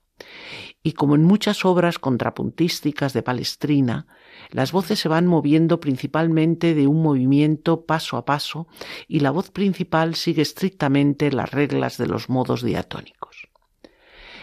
[0.84, 4.08] Y como en muchas obras contrapuntísticas de Palestrina,
[4.50, 8.68] las voces se van moviendo principalmente de un movimiento paso a paso
[9.08, 13.48] y la voz principal sigue estrictamente las reglas de los modos diatónicos.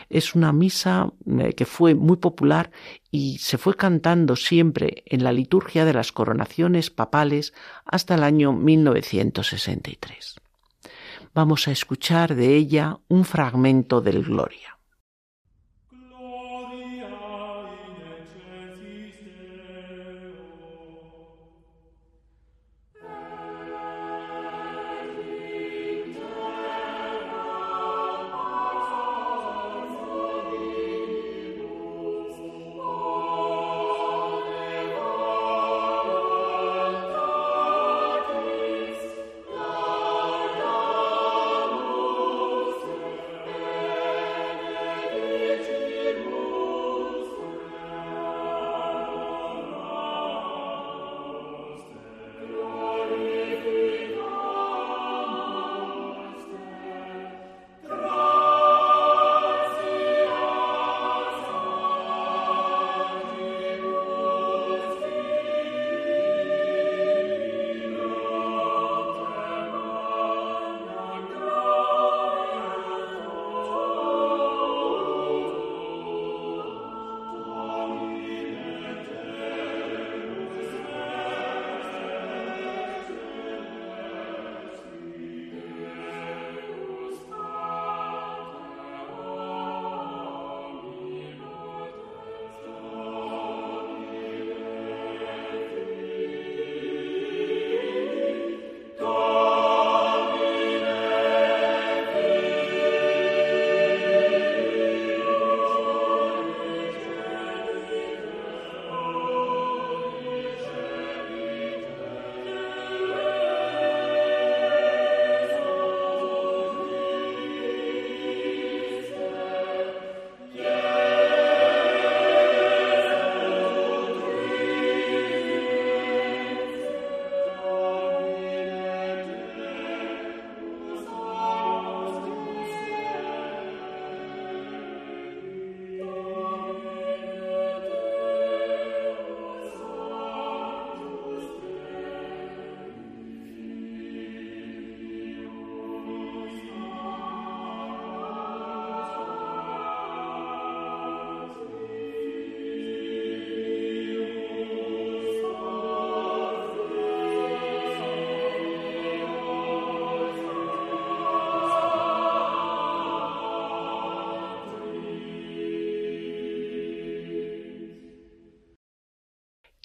[0.09, 2.71] Es una misa eh, que fue muy popular
[3.11, 7.53] y se fue cantando siempre en la liturgia de las coronaciones papales
[7.85, 10.37] hasta el año 1963.
[11.35, 14.78] Vamos a escuchar de ella un fragmento del Gloria.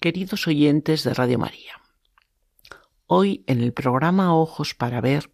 [0.04, 1.80] Queridos oyentes de Radio María.
[3.06, 5.30] Hoy en el programa Ojos para Ver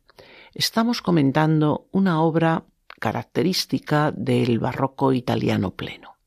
[0.54, 2.66] estamos comentando una obra
[3.00, 6.18] característica del barroco italiano pleno.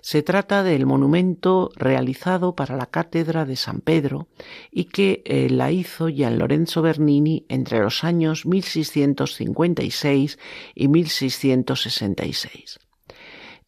[0.00, 4.26] Se trata del monumento realizado para la Cátedra de San Pedro
[4.72, 10.36] y que eh, la hizo Gian Lorenzo Bernini entre los años 1656
[10.74, 12.80] y 1666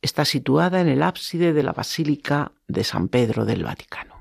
[0.02, 4.20] está situada en el ábside de la Basílica de San Pedro del Vaticano.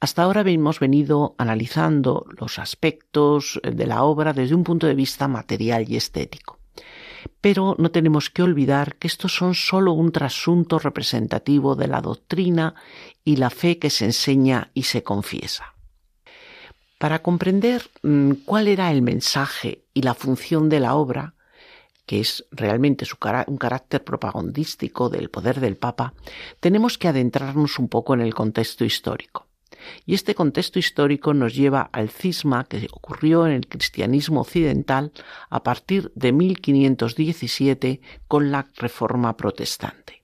[0.00, 5.28] Hasta ahora hemos venido analizando los aspectos de la obra desde un punto de vista
[5.28, 6.58] material y estético.
[7.40, 12.74] Pero no tenemos que olvidar que estos son sólo un trasunto representativo de la doctrina
[13.24, 15.72] y la fe que se enseña y se confiesa.
[16.98, 21.34] Para comprender mm, cuál era el mensaje y la función de la obra,
[22.06, 23.06] que es realmente
[23.46, 26.14] un carácter propagandístico del poder del Papa,
[26.60, 29.46] tenemos que adentrarnos un poco en el contexto histórico.
[30.06, 35.12] Y este contexto histórico nos lleva al cisma que ocurrió en el cristianismo occidental
[35.50, 40.22] a partir de 1517 con la Reforma Protestante.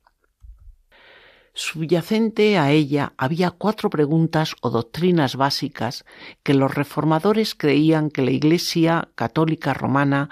[1.53, 6.05] Subyacente a ella había cuatro preguntas o doctrinas básicas
[6.43, 10.31] que los reformadores creían que la Iglesia católica romana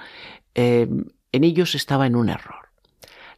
[0.55, 0.89] eh,
[1.33, 2.71] en ellos estaba en un error.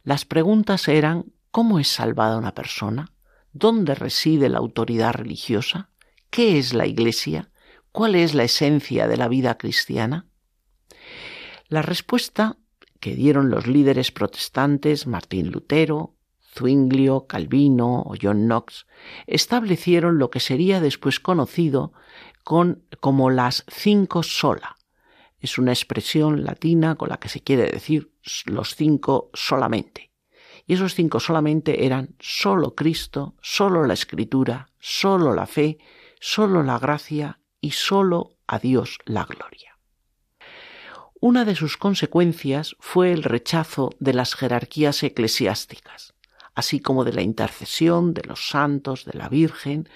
[0.03, 3.11] Las preguntas eran ¿cómo es salvada una persona?
[3.53, 5.89] ¿Dónde reside la autoridad religiosa?
[6.29, 7.51] ¿Qué es la Iglesia?
[7.91, 10.25] ¿Cuál es la esencia de la vida cristiana?
[11.67, 12.57] La respuesta
[12.99, 16.15] que dieron los líderes protestantes Martín Lutero,
[16.53, 18.85] Zwinglio, Calvino o John Knox
[19.27, 21.93] establecieron lo que sería después conocido
[22.43, 24.77] con, como las cinco sola.
[25.41, 28.13] Es una expresión latina con la que se quiere decir
[28.45, 30.11] los cinco solamente.
[30.67, 35.79] Y esos cinco solamente eran solo Cristo, solo la Escritura, solo la fe,
[36.19, 39.77] solo la gracia y solo a Dios la gloria.
[41.19, 46.13] Una de sus consecuencias fue el rechazo de las jerarquías eclesiásticas,
[46.55, 49.87] así como de la intercesión de los santos, de la Virgen,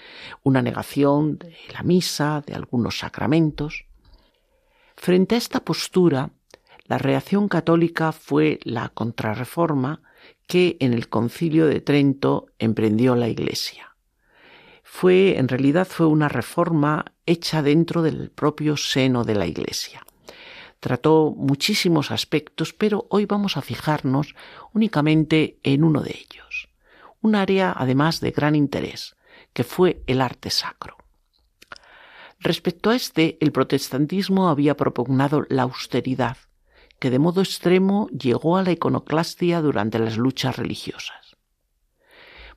[0.44, 3.86] una negación de la misa, de algunos sacramentos.
[5.06, 6.30] Frente a esta postura,
[6.86, 10.02] la reacción católica fue la contrarreforma
[10.48, 13.94] que en el concilio de Trento emprendió la Iglesia.
[14.82, 20.04] Fue, en realidad, fue una reforma hecha dentro del propio seno de la Iglesia.
[20.80, 24.34] Trató muchísimos aspectos, pero hoy vamos a fijarnos
[24.74, 26.68] únicamente en uno de ellos,
[27.20, 29.14] un área además de gran interés,
[29.52, 30.95] que fue el arte sacro.
[32.38, 36.36] Respecto a este, el protestantismo había propugnado la austeridad,
[36.98, 41.36] que de modo extremo llegó a la iconoclastia durante las luchas religiosas.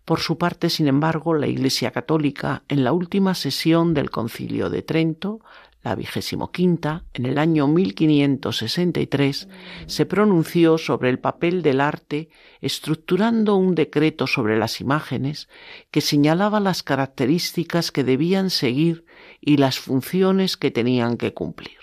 [0.06, 4.82] Por su parte, sin embargo, la Iglesia Católica, en la última sesión del Concilio de
[4.82, 5.40] Trento,
[5.84, 9.48] la vigésimo en el año 1563,
[9.86, 15.48] se pronunció sobre el papel del arte estructurando un decreto sobre las imágenes
[15.90, 19.06] que señalaba las características que debían seguir
[19.42, 21.80] y las funciones que tenían que cumplir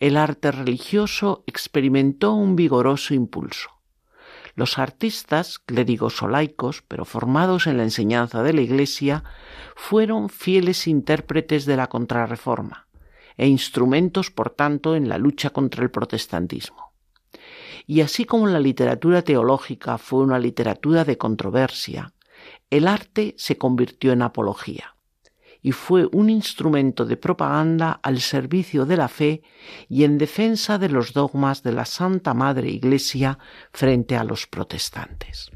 [0.00, 3.68] el arte religioso experimentó un vigoroso impulso.
[4.54, 9.24] Los artistas, clérigos o laicos, pero formados en la enseñanza de la Iglesia,
[9.76, 12.88] fueron fieles intérpretes de la contrarreforma
[13.36, 16.92] e instrumentos, por tanto, en la lucha contra el protestantismo.
[17.86, 22.12] Y así como la literatura teológica fue una literatura de controversia,
[22.70, 24.94] el arte se convirtió en apología
[25.62, 29.42] y fue un instrumento de propaganda al servicio de la fe
[29.88, 33.38] y en defensa de los dogmas de la Santa Madre Iglesia
[33.72, 35.50] frente a los protestantes.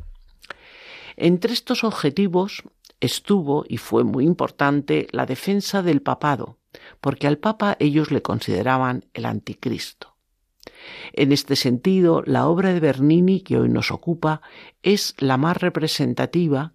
[1.17, 2.63] Entre estos objetivos
[3.01, 6.59] estuvo y fue muy importante la defensa del papado,
[7.01, 10.17] porque al papa ellos le consideraban el anticristo.
[11.13, 14.41] En este sentido, la obra de Bernini que hoy nos ocupa
[14.83, 16.74] es la más representativa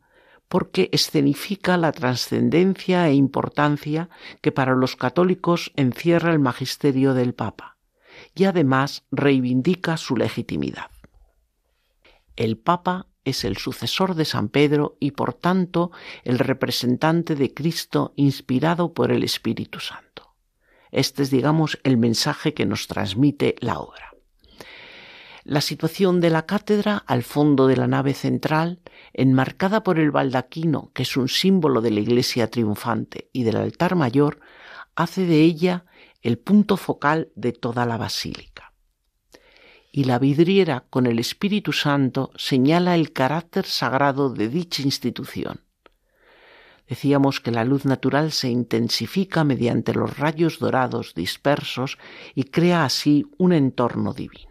[0.50, 4.10] porque escenifica la trascendencia e importancia
[4.41, 7.78] que para los católicos encierra el magisterio del Papa
[8.36, 10.91] y además reivindica su legitimidad.
[12.36, 15.91] El Papa es el sucesor de San Pedro y por tanto
[16.24, 20.34] el representante de Cristo inspirado por el Espíritu Santo.
[20.91, 24.09] Este es, digamos, el mensaje que nos transmite la obra.
[25.50, 28.82] La situación de la cátedra al fondo de la nave central,
[29.14, 33.95] enmarcada por el baldaquino, que es un símbolo de la iglesia triunfante, y del altar
[33.95, 34.41] mayor,
[34.93, 35.86] hace de ella
[36.22, 38.74] el punto focal de toda la basílica.
[39.91, 45.62] Y la vidriera con el Espíritu Santo señala el carácter sagrado de dicha institución.
[46.88, 51.97] Decíamos que la luz natural se intensifica mediante los rayos dorados dispersos
[52.36, 54.49] y crea así un entorno divino.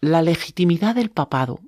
[0.00, 1.58] La legitimidad del papado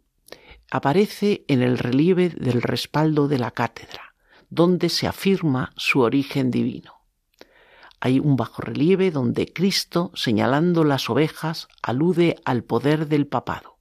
[0.70, 4.14] aparece en el relieve del respaldo de la cátedra,
[4.50, 7.02] donde se afirma su origen divino.
[7.98, 13.78] Hay un bajo relieve donde Cristo, señalando las ovejas, alude al poder del papado.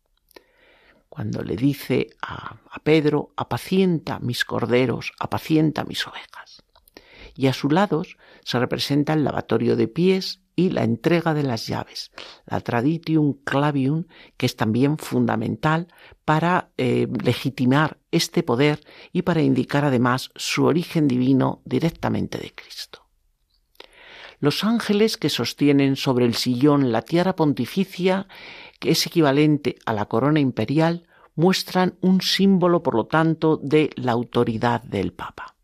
[1.09, 6.63] Cuando le dice a, a Pedro, apacienta mis corderos, apacienta mis ovejas.
[7.35, 11.67] Y a sus lados se representa el lavatorio de pies y la entrega de las
[11.67, 12.11] llaves,
[12.45, 15.87] la traditium clavium, que es también fundamental
[16.25, 18.81] para eh, legitimar este poder
[19.13, 23.05] y para indicar además su origen divino directamente de Cristo.
[24.41, 28.27] Los ángeles que sostienen sobre el sillón la tiara pontificia,
[28.79, 34.11] que es equivalente a la corona imperial, muestran un símbolo, por lo tanto, de la
[34.11, 35.55] autoridad del Papa.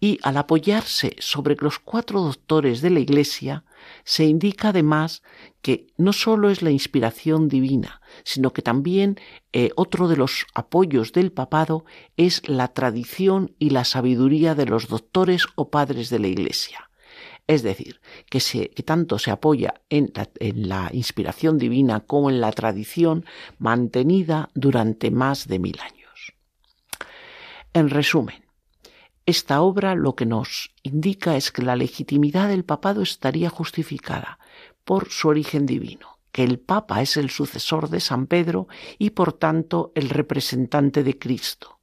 [0.00, 3.64] Y al apoyarse sobre los cuatro doctores de la Iglesia,
[4.04, 5.22] se indica además
[5.62, 9.18] que no sólo es la inspiración divina, sino que también
[9.52, 11.84] eh, otro de los apoyos del papado
[12.16, 16.90] es la tradición y la sabiduría de los doctores o padres de la Iglesia.
[17.50, 18.40] Es decir, que,
[18.84, 23.24] tanto se apoya en la, inspiración divina como en la tradición
[23.58, 26.32] mantenida durante más de mil años.
[27.72, 28.44] En resumen,
[29.26, 34.38] esta obra lo que nos indica es que la legitimidad del papado estaría justificada
[34.84, 38.68] por su origen divino, que el Papa es el sucesor de San Pedro
[38.98, 41.80] y por tanto el representante de Cristo,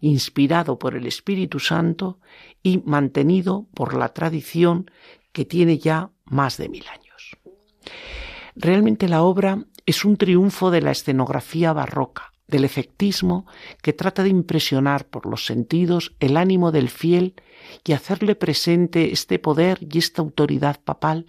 [0.00, 2.20] inspirado por el Espíritu Santo
[2.62, 4.90] y mantenido por la tradición
[5.32, 7.36] que tiene ya más de mil años.
[8.54, 13.46] Realmente la obra es un triunfo de la escenografía barroca, del efectismo
[13.82, 17.34] que trata de impresionar por los sentidos el ánimo del fiel
[17.84, 21.26] y hacerle presente este poder y esta autoridad papal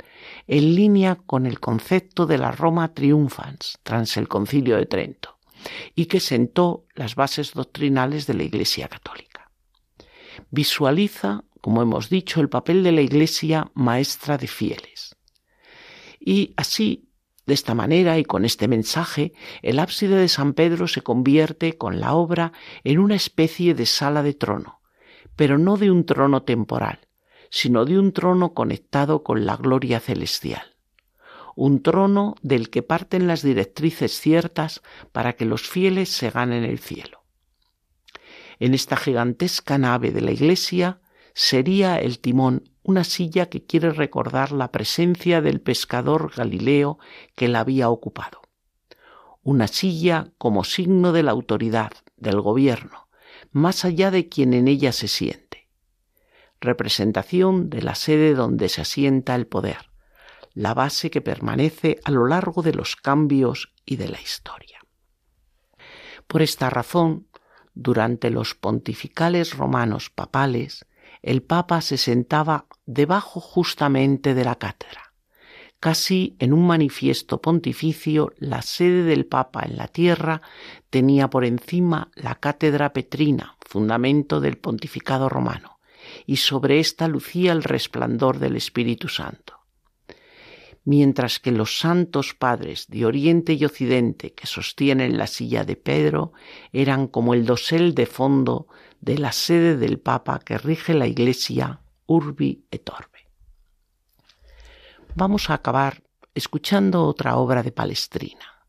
[0.48, 5.38] en línea con el concepto de la Roma triunfans tras el concilio de Trento
[5.96, 9.52] y que sentó las bases doctrinales de la Iglesia católica.
[10.52, 15.16] Visualiza, como hemos dicho, el papel de la Iglesia maestra de fieles.
[16.20, 17.07] Y así,
[17.48, 19.34] de esta manera y con este mensaje,
[19.64, 22.52] el ábside de San Pedro se convierte con la obra
[22.84, 24.82] en una especie de sala de trono,
[25.36, 27.08] pero no de un trono temporal,
[27.50, 30.78] sino de un trono conectado con la gloria celestial
[31.58, 36.78] un trono del que parten las directrices ciertas para que los fieles se ganen el
[36.78, 37.24] cielo.
[38.60, 41.02] En esta gigantesca nave de la Iglesia
[41.34, 47.00] sería el timón una silla que quiere recordar la presencia del pescador Galileo
[47.36, 48.42] que la había ocupado.
[49.44, 53.10] Una silla como signo de la autoridad, del gobierno,
[53.52, 55.68] más allá de quien en ella se siente.
[56.62, 59.92] Representación de la sede donde se asienta el poder,
[60.54, 64.80] la base que permanece a lo largo de los cambios y de la historia.
[66.26, 67.28] Por esta razón,
[67.74, 70.86] durante los pontificales romanos papales,
[71.22, 75.14] el Papa se sentaba debajo justamente de la cátedra.
[75.80, 80.42] Casi en un manifiesto pontificio, la sede del Papa en la tierra
[80.90, 85.78] tenía por encima la cátedra petrina, fundamento del pontificado romano,
[86.26, 89.58] y sobre ésta lucía el resplandor del Espíritu Santo
[90.88, 96.32] mientras que los santos padres de Oriente y Occidente que sostienen la silla de Pedro
[96.72, 98.68] eran como el dosel de fondo
[99.02, 103.30] de la sede del Papa que rige la Iglesia urbi et orbe.
[105.16, 106.04] Vamos a acabar
[106.34, 108.66] escuchando otra obra de Palestrina,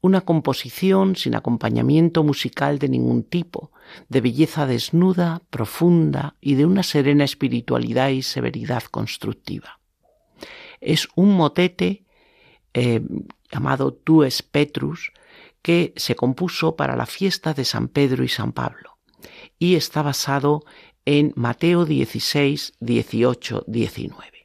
[0.00, 3.72] una composición sin acompañamiento musical de ningún tipo,
[4.08, 9.78] de belleza desnuda, profunda y de una serena espiritualidad y severidad constructiva
[10.80, 12.04] es un motete
[12.74, 13.00] eh,
[13.50, 15.12] llamado Tues Petrus
[15.62, 18.98] que se compuso para la fiesta de San Pedro y San Pablo
[19.58, 20.64] y está basado
[21.08, 24.37] en Mateo 16, 18, 19.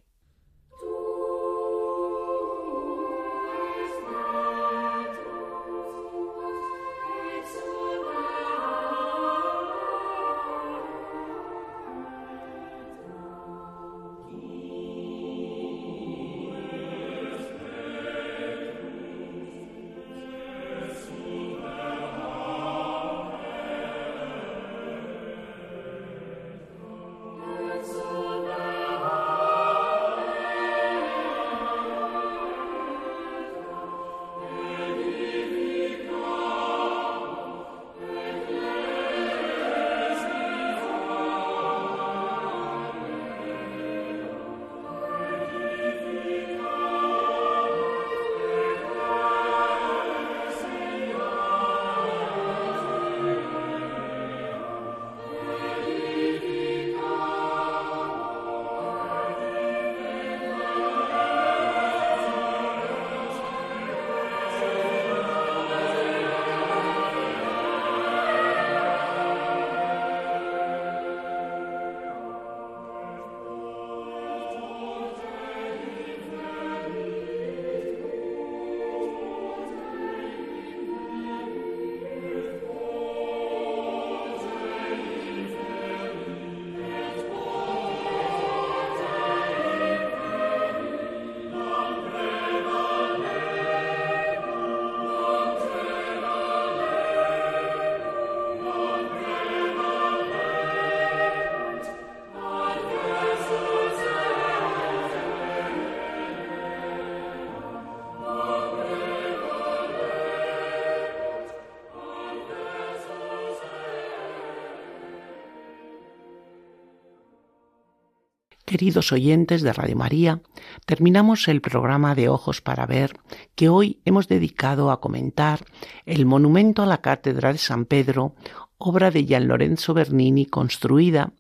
[118.66, 120.42] Queridos oyentes de Radio María,
[120.86, 123.20] terminamos el programa de Ojos para Ver
[123.56, 125.66] que hoy hemos dedicado a comentar
[126.06, 128.36] el monumento a la Cátedra de San Pedro,
[128.78, 131.34] obra de Gian Lorenzo Bernini construida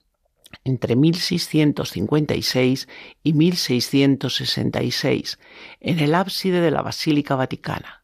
[0.65, 2.89] entre 1656
[3.24, 5.39] y 1666
[5.80, 8.03] en el ábside de la Basílica Vaticana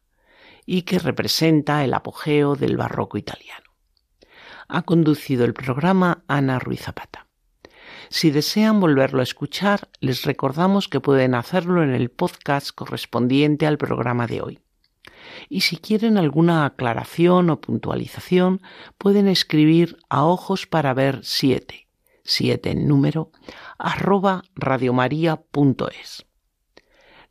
[0.64, 3.66] y que representa el apogeo del barroco italiano.
[4.66, 7.26] Ha conducido el programa Ana Ruiz Zapata.
[8.12, 13.78] Si desean volverlo a escuchar, les recordamos que pueden hacerlo en el podcast correspondiente al
[13.78, 14.58] programa de hoy.
[15.48, 18.62] Y si quieren alguna aclaración o puntualización,
[18.98, 21.86] pueden escribir a ojos para ver 7,
[22.24, 23.30] 7 en número,
[23.78, 26.26] arroba radiomaria.es.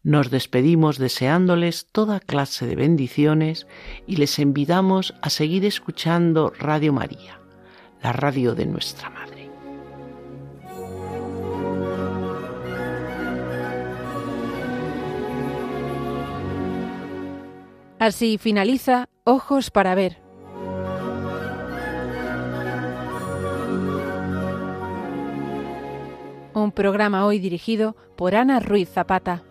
[0.02, 3.68] Nos despedimos deseándoles toda clase de bendiciones
[4.08, 7.42] y les invitamos a seguir escuchando Radio María,
[8.02, 9.39] la radio de nuestra Madre.
[18.00, 20.22] Así finaliza Ojos para Ver.
[26.54, 29.44] Un programa hoy dirigido por Ana Ruiz Zapata.